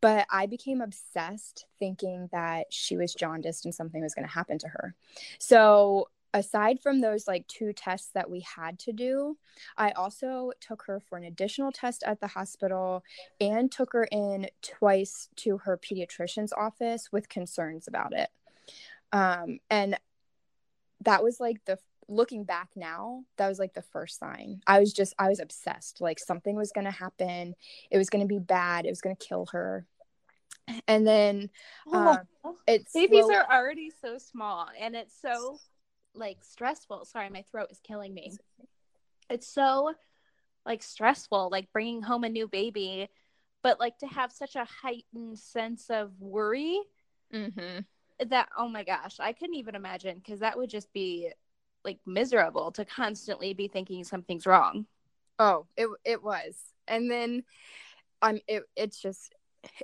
But 0.00 0.26
I 0.30 0.46
became 0.46 0.80
obsessed 0.80 1.66
thinking 1.78 2.28
that 2.32 2.66
she 2.70 2.96
was 2.96 3.14
jaundiced 3.14 3.64
and 3.64 3.74
something 3.74 4.02
was 4.02 4.14
going 4.14 4.26
to 4.26 4.34
happen 4.34 4.58
to 4.58 4.68
her. 4.68 4.94
So 5.38 6.08
aside 6.34 6.80
from 6.80 7.00
those 7.00 7.26
like 7.26 7.46
two 7.46 7.72
tests 7.72 8.10
that 8.14 8.30
we 8.30 8.40
had 8.40 8.78
to 8.80 8.92
do, 8.92 9.36
I 9.76 9.90
also 9.92 10.52
took 10.60 10.84
her 10.86 11.00
for 11.00 11.16
an 11.16 11.24
additional 11.24 11.72
test 11.72 12.02
at 12.06 12.20
the 12.20 12.26
hospital 12.26 13.02
and 13.40 13.70
took 13.70 13.92
her 13.92 14.04
in 14.10 14.48
twice 14.62 15.28
to 15.36 15.58
her 15.58 15.78
pediatrician's 15.78 16.52
office 16.52 17.10
with 17.12 17.28
concerns 17.28 17.88
about 17.88 18.12
it. 18.12 18.28
Um, 19.12 19.58
and 19.70 19.98
that 21.04 21.22
was 21.22 21.40
like 21.40 21.64
the 21.64 21.78
looking 22.08 22.44
back 22.44 22.70
now, 22.74 23.24
that 23.36 23.48
was 23.48 23.58
like 23.58 23.74
the 23.74 23.82
first 23.82 24.18
sign. 24.18 24.60
I 24.66 24.80
was 24.80 24.92
just, 24.92 25.14
I 25.18 25.28
was 25.28 25.40
obsessed. 25.40 26.00
Like 26.00 26.18
something 26.18 26.56
was 26.56 26.72
going 26.72 26.86
to 26.86 26.90
happen. 26.90 27.54
It 27.90 27.98
was 27.98 28.10
going 28.10 28.22
to 28.22 28.28
be 28.28 28.38
bad. 28.38 28.86
It 28.86 28.90
was 28.90 29.00
going 29.00 29.16
to 29.16 29.26
kill 29.26 29.46
her. 29.52 29.86
And 30.86 31.06
then 31.06 31.48
oh, 31.86 32.18
um, 32.44 32.56
it's 32.66 32.92
babies 32.92 33.24
are 33.30 33.46
already 33.50 33.90
so 34.02 34.18
small 34.18 34.68
and 34.78 34.94
it's 34.94 35.14
so 35.18 35.58
like 36.18 36.38
stressful. 36.42 37.04
Sorry, 37.04 37.30
my 37.30 37.42
throat 37.50 37.68
is 37.70 37.80
killing 37.82 38.14
me. 38.14 38.36
It's 39.30 39.46
so 39.46 39.94
like 40.64 40.82
stressful, 40.82 41.48
like 41.50 41.72
bringing 41.72 42.02
home 42.02 42.24
a 42.24 42.28
new 42.28 42.48
baby, 42.48 43.08
but 43.62 43.80
like 43.80 43.98
to 43.98 44.06
have 44.06 44.32
such 44.32 44.56
a 44.56 44.66
heightened 44.82 45.38
sense 45.38 45.90
of 45.90 46.12
worry 46.20 46.80
mm-hmm. 47.32 47.80
that 48.28 48.48
oh 48.56 48.68
my 48.68 48.84
gosh, 48.84 49.16
I 49.18 49.32
couldn't 49.32 49.56
even 49.56 49.74
imagine 49.74 50.16
because 50.18 50.40
that 50.40 50.56
would 50.56 50.70
just 50.70 50.92
be 50.92 51.30
like 51.84 51.98
miserable 52.06 52.72
to 52.72 52.84
constantly 52.84 53.54
be 53.54 53.68
thinking 53.68 54.04
something's 54.04 54.46
wrong. 54.46 54.86
Oh, 55.38 55.66
it 55.76 55.88
it 56.04 56.22
was, 56.22 56.56
and 56.86 57.10
then 57.10 57.44
I'm 58.20 58.40
it. 58.46 58.64
It's 58.76 59.00
just 59.00 59.34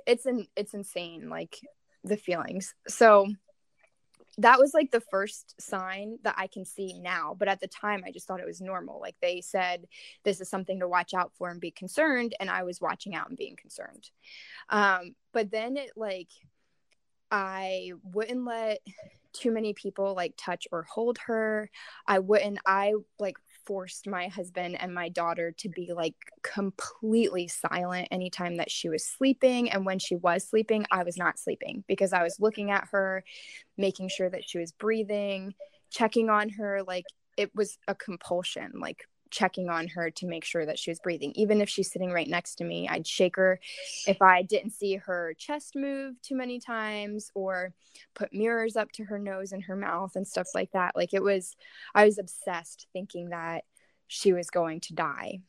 it's 0.05 0.25
an 0.25 0.47
it's 0.55 0.73
insane 0.73 1.29
like 1.29 1.59
the 2.03 2.17
feelings. 2.17 2.73
So 2.87 3.27
that 4.37 4.59
was 4.59 4.73
like 4.73 4.91
the 4.91 5.01
first 5.01 5.59
sign 5.61 6.17
that 6.23 6.35
I 6.37 6.47
can 6.47 6.65
see 6.65 6.93
now. 6.93 7.35
But 7.37 7.47
at 7.47 7.59
the 7.59 7.67
time, 7.67 8.03
I 8.05 8.11
just 8.11 8.27
thought 8.27 8.39
it 8.39 8.45
was 8.45 8.61
normal. 8.61 8.99
Like 8.99 9.15
they 9.21 9.41
said, 9.41 9.85
this 10.23 10.41
is 10.41 10.49
something 10.49 10.79
to 10.79 10.87
watch 10.87 11.13
out 11.13 11.31
for 11.37 11.49
and 11.49 11.61
be 11.61 11.71
concerned. 11.71 12.35
And 12.39 12.49
I 12.49 12.63
was 12.63 12.81
watching 12.81 13.15
out 13.15 13.29
and 13.29 13.37
being 13.37 13.55
concerned. 13.55 14.09
Um, 14.69 15.15
but 15.31 15.51
then 15.51 15.77
it 15.77 15.91
like, 15.95 16.29
I 17.31 17.91
wouldn't 18.03 18.45
let 18.45 18.79
too 19.33 19.51
many 19.51 19.73
people 19.73 20.13
like 20.15 20.33
touch 20.37 20.67
or 20.71 20.83
hold 20.83 21.17
her. 21.25 21.69
I 22.07 22.19
wouldn't, 22.19 22.59
I 22.65 22.93
like 23.19 23.37
forced 23.65 24.07
my 24.07 24.27
husband 24.27 24.77
and 24.79 24.93
my 24.93 25.09
daughter 25.09 25.51
to 25.51 25.69
be 25.69 25.91
like 25.93 26.15
completely 26.43 27.47
silent 27.47 28.07
anytime 28.11 28.57
that 28.57 28.71
she 28.71 28.89
was 28.89 29.05
sleeping. 29.05 29.69
And 29.71 29.85
when 29.85 29.99
she 29.99 30.15
was 30.15 30.47
sleeping, 30.47 30.85
I 30.91 31.03
was 31.03 31.17
not 31.17 31.39
sleeping 31.39 31.83
because 31.87 32.13
I 32.13 32.23
was 32.23 32.39
looking 32.39 32.71
at 32.71 32.87
her, 32.91 33.23
making 33.77 34.09
sure 34.09 34.29
that 34.29 34.47
she 34.47 34.57
was 34.57 34.71
breathing, 34.71 35.53
checking 35.89 36.29
on 36.29 36.49
her. 36.49 36.83
Like 36.83 37.05
it 37.37 37.55
was 37.55 37.77
a 37.87 37.95
compulsion. 37.95 38.73
Like 38.79 39.07
checking 39.35 39.69
on 39.69 39.89
her 39.89 40.09
to 40.09 40.25
make 40.25 40.45
sure 40.45 40.65
that 40.65 40.79
she 40.79 40.89
was 40.89 40.99
breathing. 40.99 41.33
Even 41.35 41.59
if 41.59 41.67
she's 41.67 41.91
sitting 41.91 42.11
right 42.11 42.27
next 42.27 42.55
to 42.55 42.63
me, 42.63 42.87
I'd 42.87 43.05
shake 43.05 43.35
her 43.35 43.59
if 44.07 44.21
I 44.21 44.41
didn't 44.41 44.71
see 44.71 44.95
her 44.95 45.33
chest 45.37 45.75
move 45.75 46.21
too 46.21 46.35
many 46.35 46.59
times 46.59 47.29
or 47.35 47.73
put 48.13 48.33
mirrors 48.33 48.77
up 48.77 48.91
to 48.93 49.03
her 49.03 49.19
nose 49.19 49.51
and 49.51 49.63
her 49.65 49.75
mouth 49.75 50.15
and 50.15 50.25
stuff 50.25 50.47
like 50.55 50.71
that. 50.71 50.95
Like 50.95 51.13
it 51.13 51.21
was, 51.21 51.55
I 51.93 52.05
was 52.05 52.17
obsessed 52.17 52.87
thinking 52.93 53.29
that 53.29 53.65
she 54.07 54.31
was 54.31 54.49
going 54.49 54.79
to 54.81 54.93
die. 54.93 55.41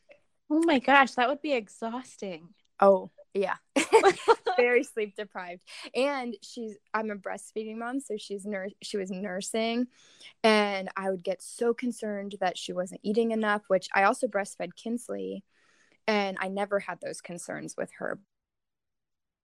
Oh 0.49 0.61
my 0.65 0.79
gosh, 0.79 1.13
that 1.13 1.29
would 1.29 1.41
be 1.41 1.53
exhausting. 1.53 2.49
Oh, 2.81 3.09
Yeah. 3.33 3.55
Very 4.57 4.83
sleep 4.83 5.15
deprived. 5.15 5.61
And 5.95 6.35
she's 6.41 6.75
I'm 6.93 7.11
a 7.11 7.15
breastfeeding 7.15 7.77
mom, 7.77 7.99
so 7.99 8.17
she's 8.17 8.45
nurse 8.45 8.71
she 8.81 8.97
was 8.97 9.11
nursing 9.11 9.87
and 10.43 10.89
I 10.97 11.09
would 11.09 11.23
get 11.23 11.41
so 11.41 11.73
concerned 11.73 12.35
that 12.39 12.57
she 12.57 12.73
wasn't 12.73 13.01
eating 13.03 13.31
enough, 13.31 13.63
which 13.67 13.87
I 13.93 14.03
also 14.03 14.27
breastfed 14.27 14.75
Kinsley 14.75 15.43
and 16.07 16.37
I 16.39 16.47
never 16.47 16.79
had 16.79 16.99
those 17.01 17.21
concerns 17.21 17.75
with 17.77 17.91
her. 17.99 18.19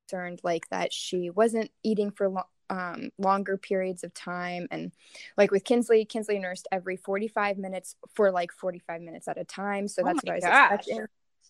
Concerned 0.10 0.42
like 0.44 0.70
that 0.70 0.92
she 0.94 1.30
wasn't 1.30 1.72
eating 1.82 2.12
for 2.12 2.30
lo- 2.30 2.44
um, 2.70 3.10
longer 3.18 3.58
periods 3.58 4.04
of 4.04 4.14
time 4.14 4.68
and 4.70 4.92
like 5.38 5.50
with 5.52 5.64
kinsley 5.64 6.06
kinsley 6.06 6.40
nursed 6.40 6.68
every 6.72 6.98
45 6.98 7.58
minutes 7.58 7.96
for 8.14 8.32
like 8.32 8.52
45 8.52 9.02
minutes 9.02 9.28
at 9.28 9.38
a 9.38 9.44
time 9.44 9.88
so 9.88 10.02
Oh 10.02 10.06
that's 10.06 10.24
my 10.26 10.34
what 10.34 10.34
i 10.34 10.36
was 10.36 10.44
gosh. 10.44 10.80
expecting 10.80 11.06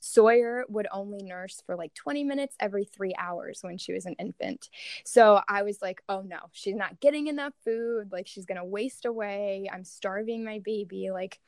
sawyer 0.06 0.66
would 0.68 0.86
only 0.92 1.24
nurse 1.24 1.64
for 1.66 1.76
like 1.78 1.94
20 1.94 2.24
minutes 2.26 2.56
every 2.60 2.84
three 2.84 3.14
hours 3.18 3.60
when 3.62 3.78
she 3.78 3.94
was 3.94 4.06
an 4.06 4.16
infant 4.20 4.70
so 5.06 5.40
i 5.48 5.64
was 5.64 5.82
like 5.82 6.02
oh 6.10 6.22
no 6.22 6.40
she's 6.52 6.76
not 6.76 7.00
getting 7.00 7.28
enough 7.28 7.54
food 7.64 8.12
like 8.12 8.28
she's 8.28 8.46
gonna 8.46 8.66
waste 8.66 9.06
away 9.06 9.70
i'm 9.72 9.86
starving 9.86 10.44
my 10.44 10.60
baby 10.60 11.10
like 11.10 11.40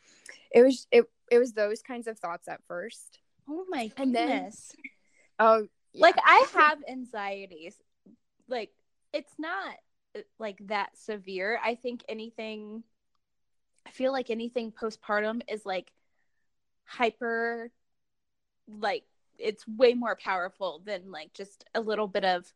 it 0.51 0.61
was 0.63 0.87
it, 0.89 1.03
it 1.29 1.37
was 1.37 1.51
those 1.51 1.81
kinds 1.81 2.07
of 2.07 2.17
thoughts 2.17 2.47
at 2.47 2.61
first 2.67 3.19
Oh 3.47 3.63
my 3.69 3.91
And 3.97 4.15
then- 4.15 4.27
goodness. 4.27 4.71
oh 5.37 5.67
yeah. 5.93 6.01
Like 6.01 6.15
I 6.25 6.47
have 6.53 6.79
anxieties. 6.89 7.75
Like 8.47 8.71
it's 9.13 9.33
not 9.37 9.75
uh, 10.17 10.21
like 10.39 10.57
that 10.67 10.97
severe. 10.97 11.59
I 11.63 11.75
think 11.75 12.03
anything 12.09 12.83
I 13.85 13.91
feel 13.91 14.11
like 14.11 14.29
anything 14.31 14.71
postpartum 14.71 15.41
is 15.47 15.63
like 15.65 15.91
hyper 16.85 17.69
like 18.67 19.03
it's 19.37 19.67
way 19.67 19.93
more 19.93 20.15
powerful 20.15 20.81
than 20.85 21.11
like 21.11 21.33
just 21.33 21.65
a 21.75 21.81
little 21.81 22.07
bit 22.07 22.23
of 22.25 22.51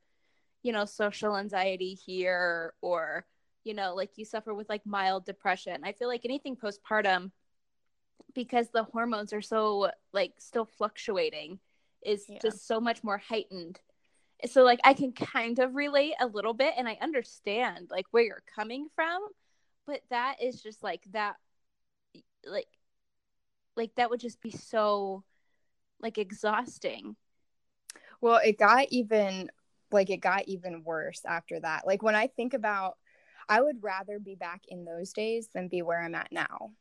you 0.63 0.71
know 0.71 0.85
social 0.85 1.37
anxiety 1.37 1.93
here 1.93 2.73
or 2.81 3.25
you 3.63 3.73
know 3.73 3.93
like 3.95 4.11
you 4.17 4.25
suffer 4.25 4.53
with 4.53 4.69
like 4.69 4.85
mild 4.85 5.25
depression. 5.25 5.81
I 5.83 5.91
feel 5.91 6.07
like 6.07 6.25
anything 6.25 6.55
postpartum 6.55 7.31
because 8.33 8.69
the 8.69 8.83
hormones 8.83 9.33
are 9.33 9.41
so 9.41 9.89
like 10.13 10.33
still 10.37 10.65
fluctuating 10.65 11.59
is 12.03 12.25
Yeah. 12.27 12.39
just 12.41 12.67
so 12.67 12.79
much 12.79 13.03
more 13.03 13.17
heightened 13.17 13.79
so 14.45 14.63
like 14.63 14.79
i 14.83 14.93
can 14.93 15.11
kind 15.11 15.59
of 15.59 15.75
relate 15.75 16.13
a 16.21 16.27
little 16.27 16.53
bit 16.53 16.73
and 16.77 16.87
i 16.87 16.97
understand 17.01 17.87
like 17.91 18.05
where 18.11 18.23
you're 18.23 18.43
coming 18.55 18.87
from 18.95 19.21
but 19.85 20.01
that 20.09 20.35
is 20.41 20.61
just 20.61 20.83
like 20.83 21.03
that 21.11 21.35
like 22.45 22.67
like 23.75 23.93
that 23.95 24.09
would 24.09 24.19
just 24.19 24.41
be 24.41 24.51
so 24.51 25.23
like 26.01 26.17
exhausting 26.17 27.15
Well, 28.21 28.39
it 28.43 28.57
got 28.57 28.87
even 28.89 29.49
like 29.91 30.09
it 30.09 30.17
got 30.17 30.47
even 30.47 30.83
worse 30.83 31.21
after 31.25 31.59
that. 31.59 31.87
Like 31.87 32.03
when 32.03 32.15
I 32.15 32.27
think 32.27 32.53
about 32.53 32.97
I 33.47 33.61
would 33.61 33.81
rather 33.81 34.19
be 34.19 34.35
back 34.35 34.61
in 34.67 34.85
those 34.85 35.11
days 35.11 35.49
than 35.53 35.67
be 35.67 35.81
where 35.81 36.01
I'm 36.01 36.15
at 36.15 36.31
now. 36.31 36.71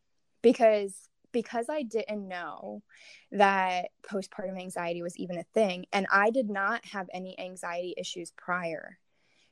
Because 0.43 1.09
because 1.33 1.67
I 1.69 1.83
didn't 1.83 2.27
know 2.27 2.83
that 3.33 3.91
postpartum 4.03 4.59
anxiety 4.59 5.03
was 5.03 5.17
even 5.17 5.39
a 5.39 5.43
thing 5.55 5.85
and 5.93 6.07
I 6.11 6.31
did 6.31 6.49
not 6.49 6.85
have 6.87 7.09
any 7.13 7.39
anxiety 7.39 7.95
issues 7.97 8.33
prior 8.33 8.99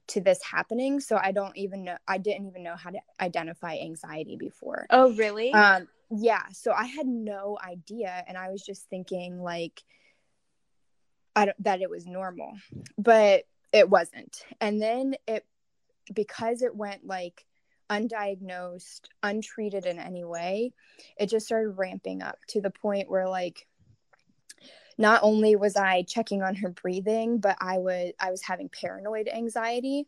to 0.09 0.21
this 0.21 0.43
happening, 0.43 1.01
so 1.01 1.19
I 1.21 1.33
don't 1.33 1.57
even 1.57 1.85
know 1.85 1.97
I 2.07 2.19
didn't 2.19 2.47
even 2.47 2.63
know 2.63 2.77
how 2.77 2.91
to 2.91 3.01
identify 3.21 3.77
anxiety 3.77 4.37
before. 4.37 4.87
oh 4.91 5.13
really 5.13 5.53
Um, 5.53 5.89
yeah, 6.11 6.43
so 6.53 6.73
I 6.73 6.87
had 6.87 7.07
no 7.07 7.59
idea, 7.65 8.25
and 8.27 8.37
I 8.37 8.51
was 8.51 8.63
just 8.63 8.89
thinking 8.89 9.43
like, 9.43 9.83
I 11.35 11.47
don't, 11.47 11.65
that 11.65 11.83
it 11.83 11.91
was 11.91 12.07
normal, 12.07 12.53
but 12.97 13.45
it 13.73 13.91
wasn't. 13.91 14.43
And 14.61 14.81
then 14.81 15.17
it, 15.27 15.45
because 16.15 16.63
it 16.63 16.75
went 16.75 17.07
like 17.07 17.45
undiagnosed, 17.91 19.03
untreated 19.23 19.87
in 19.87 19.99
any 19.99 20.25
way, 20.25 20.73
it 21.19 21.27
just 21.29 21.47
started 21.47 21.71
ramping 21.71 22.23
up 22.23 22.39
to 22.49 22.61
the 22.61 22.71
point 22.71 23.11
where 23.11 23.29
like, 23.29 23.67
not 24.99 25.21
only 25.23 25.57
was 25.57 25.77
I 25.77 26.03
checking 26.03 26.43
on 26.43 26.55
her 26.57 26.71
breathing, 26.71 27.39
but 27.39 27.57
I 27.61 27.79
was 27.79 28.13
I 28.19 28.31
was 28.31 28.43
having 28.43 28.71
paranoid 28.71 29.29
anxiety. 29.29 30.07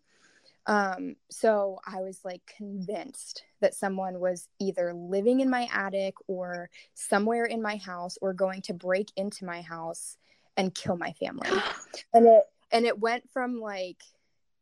Um, 0.68 1.16
so 1.30 1.80
I 1.86 2.02
was 2.02 2.20
like 2.24 2.42
convinced 2.56 3.42
that 3.60 3.74
someone 3.74 4.20
was 4.20 4.48
either 4.60 4.92
living 4.92 5.40
in 5.40 5.48
my 5.48 5.66
attic 5.72 6.14
or 6.26 6.68
somewhere 6.92 7.46
in 7.46 7.62
my 7.62 7.76
house 7.76 8.18
or 8.20 8.34
going 8.34 8.60
to 8.62 8.74
break 8.74 9.10
into 9.16 9.46
my 9.46 9.62
house 9.62 10.18
and 10.58 10.74
kill 10.74 10.98
my 10.98 11.12
family. 11.12 11.48
and 12.14 12.26
it 12.26 12.44
and 12.70 12.84
it 12.84 13.00
went 13.00 13.30
from 13.32 13.60
like 13.60 14.02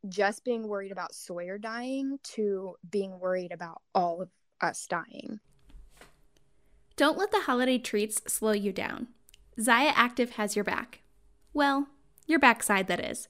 just 0.09 0.45
being 0.45 0.69
worried 0.69 0.93
about 0.93 1.13
Sawyer 1.13 1.59
dying 1.59 2.21
to 2.23 2.77
being 2.89 3.19
worried 3.19 3.51
about 3.51 3.83
all 3.93 4.23
of 4.23 4.29
us 4.61 4.87
dying. 4.87 5.41
Don't 6.95 7.19
let 7.19 7.33
the 7.33 7.41
holiday 7.41 7.79
treats 7.79 8.23
slow 8.33 8.53
you 8.53 8.73
down. 8.73 9.09
Zyia 9.59 9.93
Active 9.95 10.31
has 10.33 10.55
your 10.55 10.65
back. 10.65 11.01
Well, 11.53 11.89
your 12.27 12.39
backside, 12.39 12.87
that 12.87 13.01
is. 13.01 13.29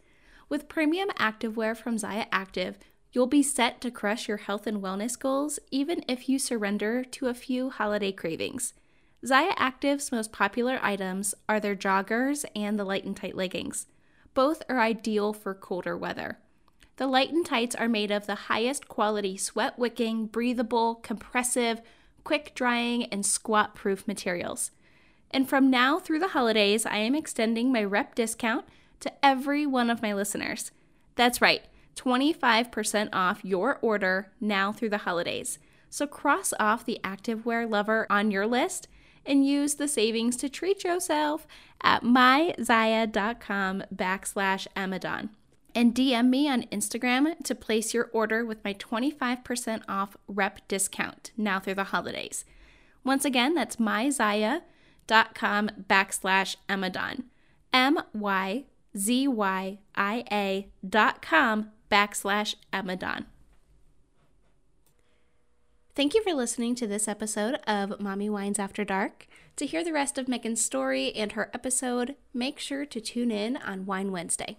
With 0.48 0.68
premium 0.68 1.08
activewear 1.18 1.76
from 1.76 1.96
Zyia 1.96 2.26
Active, 2.30 2.78
you'll 3.12 3.26
be 3.26 3.42
set 3.42 3.80
to 3.80 3.90
crush 3.90 4.28
your 4.28 4.36
health 4.36 4.66
and 4.66 4.80
wellness 4.80 5.18
goals 5.18 5.58
even 5.70 6.04
if 6.06 6.28
you 6.28 6.38
surrender 6.38 7.02
to 7.02 7.26
a 7.26 7.34
few 7.34 7.70
holiday 7.70 8.12
cravings. 8.12 8.72
Zyia 9.24 9.54
Active's 9.56 10.12
most 10.12 10.30
popular 10.30 10.78
items 10.82 11.34
are 11.48 11.58
their 11.58 11.74
joggers 11.74 12.44
and 12.54 12.78
the 12.78 12.84
light 12.84 13.04
and 13.04 13.16
tight 13.16 13.34
leggings. 13.34 13.86
Both 14.34 14.62
are 14.68 14.78
ideal 14.78 15.32
for 15.32 15.52
colder 15.52 15.96
weather. 15.96 16.38
The 16.96 17.08
light 17.08 17.32
and 17.32 17.44
tights 17.44 17.74
are 17.74 17.88
made 17.88 18.12
of 18.12 18.26
the 18.26 18.34
highest 18.34 18.86
quality 18.86 19.36
sweat 19.36 19.78
wicking, 19.78 20.26
breathable, 20.26 20.94
compressive, 20.96 21.80
quick 22.22 22.52
drying, 22.54 23.04
and 23.06 23.26
squat 23.26 23.74
proof 23.74 24.06
materials. 24.06 24.70
And 25.30 25.48
from 25.48 25.70
now 25.70 25.98
through 25.98 26.20
the 26.20 26.28
holidays, 26.28 26.86
I 26.86 26.98
am 26.98 27.14
extending 27.14 27.72
my 27.72 27.82
rep 27.82 28.14
discount 28.14 28.64
to 29.00 29.12
every 29.24 29.66
one 29.66 29.90
of 29.90 30.02
my 30.02 30.12
listeners. 30.12 30.70
That's 31.14 31.40
right, 31.40 31.62
25% 31.96 33.08
off 33.12 33.44
your 33.44 33.78
order 33.82 34.32
now 34.40 34.72
through 34.72 34.90
the 34.90 34.98
holidays. 34.98 35.58
So 35.88 36.06
cross 36.06 36.52
off 36.60 36.84
the 36.84 37.00
activewear 37.02 37.68
lover 37.68 38.06
on 38.10 38.30
your 38.30 38.46
list 38.46 38.88
and 39.24 39.46
use 39.46 39.74
the 39.74 39.88
savings 39.88 40.36
to 40.36 40.48
treat 40.48 40.84
yourself 40.84 41.46
at 41.82 42.02
myzyia.com 42.02 43.82
backslash 43.94 44.66
Amadon. 44.76 45.30
And 45.74 45.94
DM 45.94 46.28
me 46.28 46.48
on 46.48 46.62
Instagram 46.64 47.42
to 47.44 47.54
place 47.54 47.92
your 47.92 48.08
order 48.12 48.44
with 48.44 48.64
my 48.64 48.74
25% 48.74 49.82
off 49.88 50.16
rep 50.26 50.66
discount 50.68 51.32
now 51.36 51.60
through 51.60 51.74
the 51.74 51.84
holidays. 51.84 52.44
Once 53.04 53.24
again, 53.24 53.54
that's 53.54 53.76
myzyia.com 53.76 54.62
backslash 55.88 56.56
Amadon. 56.68 57.24
M 57.72 57.98
Y 58.14 58.64
Z 58.96 59.28
Y 59.28 59.78
I 59.94 60.24
A 60.30 60.68
dot 60.88 61.22
com 61.22 61.70
backslash 61.90 62.54
Amadon. 62.72 63.26
Thank 65.94 66.14
you 66.14 66.22
for 66.22 66.34
listening 66.34 66.74
to 66.74 66.86
this 66.86 67.08
episode 67.08 67.54
of 67.66 68.00
Mommy 68.00 68.28
Wines 68.28 68.58
After 68.58 68.84
Dark. 68.84 69.26
To 69.56 69.64
hear 69.64 69.82
the 69.82 69.94
rest 69.94 70.18
of 70.18 70.28
Megan's 70.28 70.62
story 70.62 71.14
and 71.14 71.32
her 71.32 71.50
episode, 71.54 72.16
make 72.34 72.58
sure 72.58 72.84
to 72.84 73.00
tune 73.00 73.30
in 73.30 73.56
on 73.56 73.86
Wine 73.86 74.12
Wednesday. 74.12 74.58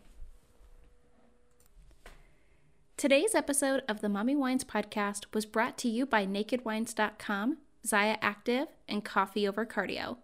Today's 2.98 3.36
episode 3.36 3.84
of 3.88 4.02
the 4.02 4.10
Mommy 4.10 4.36
Wines 4.36 4.64
podcast 4.64 5.26
was 5.32 5.46
brought 5.46 5.78
to 5.78 5.88
you 5.88 6.08
by 6.08 6.26
NakedWines.com, 6.26 7.58
Zyia 7.86 8.18
Active, 8.24 8.70
and 8.90 9.06
Coffee 9.06 9.48
Over 9.48 9.68
Cardio. 9.68 10.18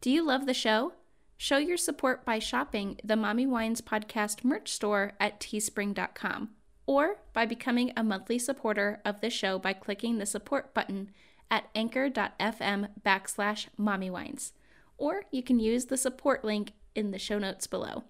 Do 0.00 0.10
you 0.10 0.26
love 0.26 0.46
the 0.46 0.52
show? 0.54 0.94
Show 1.38 1.58
your 1.58 1.76
support 1.76 2.24
by 2.24 2.38
shopping 2.38 2.98
the 3.04 3.16
Mommy 3.16 3.46
Wines 3.46 3.82
podcast 3.82 4.42
merch 4.42 4.72
store 4.72 5.12
at 5.20 5.38
teespring.com 5.38 6.50
or 6.86 7.18
by 7.32 7.44
becoming 7.44 7.92
a 7.96 8.02
monthly 8.02 8.38
supporter 8.38 9.00
of 9.04 9.20
the 9.20 9.28
show 9.28 9.58
by 9.58 9.72
clicking 9.74 10.18
the 10.18 10.26
support 10.26 10.72
button 10.72 11.10
at 11.50 11.68
anchor.fm 11.74 12.88
backslash 13.04 13.66
mommywines. 13.78 14.52
Or 14.96 15.24
you 15.30 15.42
can 15.42 15.60
use 15.60 15.86
the 15.86 15.98
support 15.98 16.42
link 16.42 16.72
in 16.94 17.10
the 17.10 17.18
show 17.18 17.38
notes 17.38 17.66
below. 17.66 18.04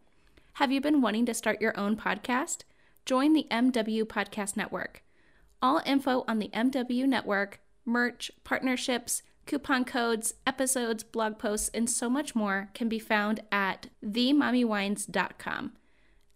Have 0.55 0.71
you 0.71 0.81
been 0.81 1.03
wanting 1.03 1.27
to 1.27 1.35
start 1.35 1.61
your 1.61 1.79
own 1.79 1.97
podcast? 1.97 2.61
Join 3.05 3.33
the 3.33 3.47
MW 3.51 4.05
Podcast 4.05 4.57
Network. 4.57 5.03
All 5.61 5.83
info 5.85 6.25
on 6.29 6.39
the 6.39 6.49
MW 6.49 7.07
Network, 7.07 7.61
merch, 7.85 8.31
partnerships, 8.45 9.23
coupon 9.47 9.85
codes, 9.85 10.35
episodes, 10.47 11.03
blog 11.03 11.39
posts, 11.39 11.71
and 11.73 11.89
so 11.89 12.11
much 12.11 12.35
more 12.35 12.71
can 12.75 12.89
be 12.89 12.99
found 12.99 13.41
at 13.51 13.89
themommywines.com. 14.05 15.73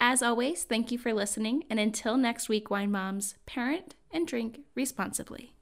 As 0.01 0.23
always, 0.23 0.65
thank 0.65 0.91
you 0.91 0.99
for 0.99 1.13
listening, 1.13 1.65
and 1.69 1.79
until 1.79 2.17
next 2.17 2.49
week, 2.49 2.71
Wine 2.71 2.91
Moms, 2.91 3.35
parent 3.45 3.95
and 4.11 4.27
drink 4.27 4.61
responsibly. 4.75 5.55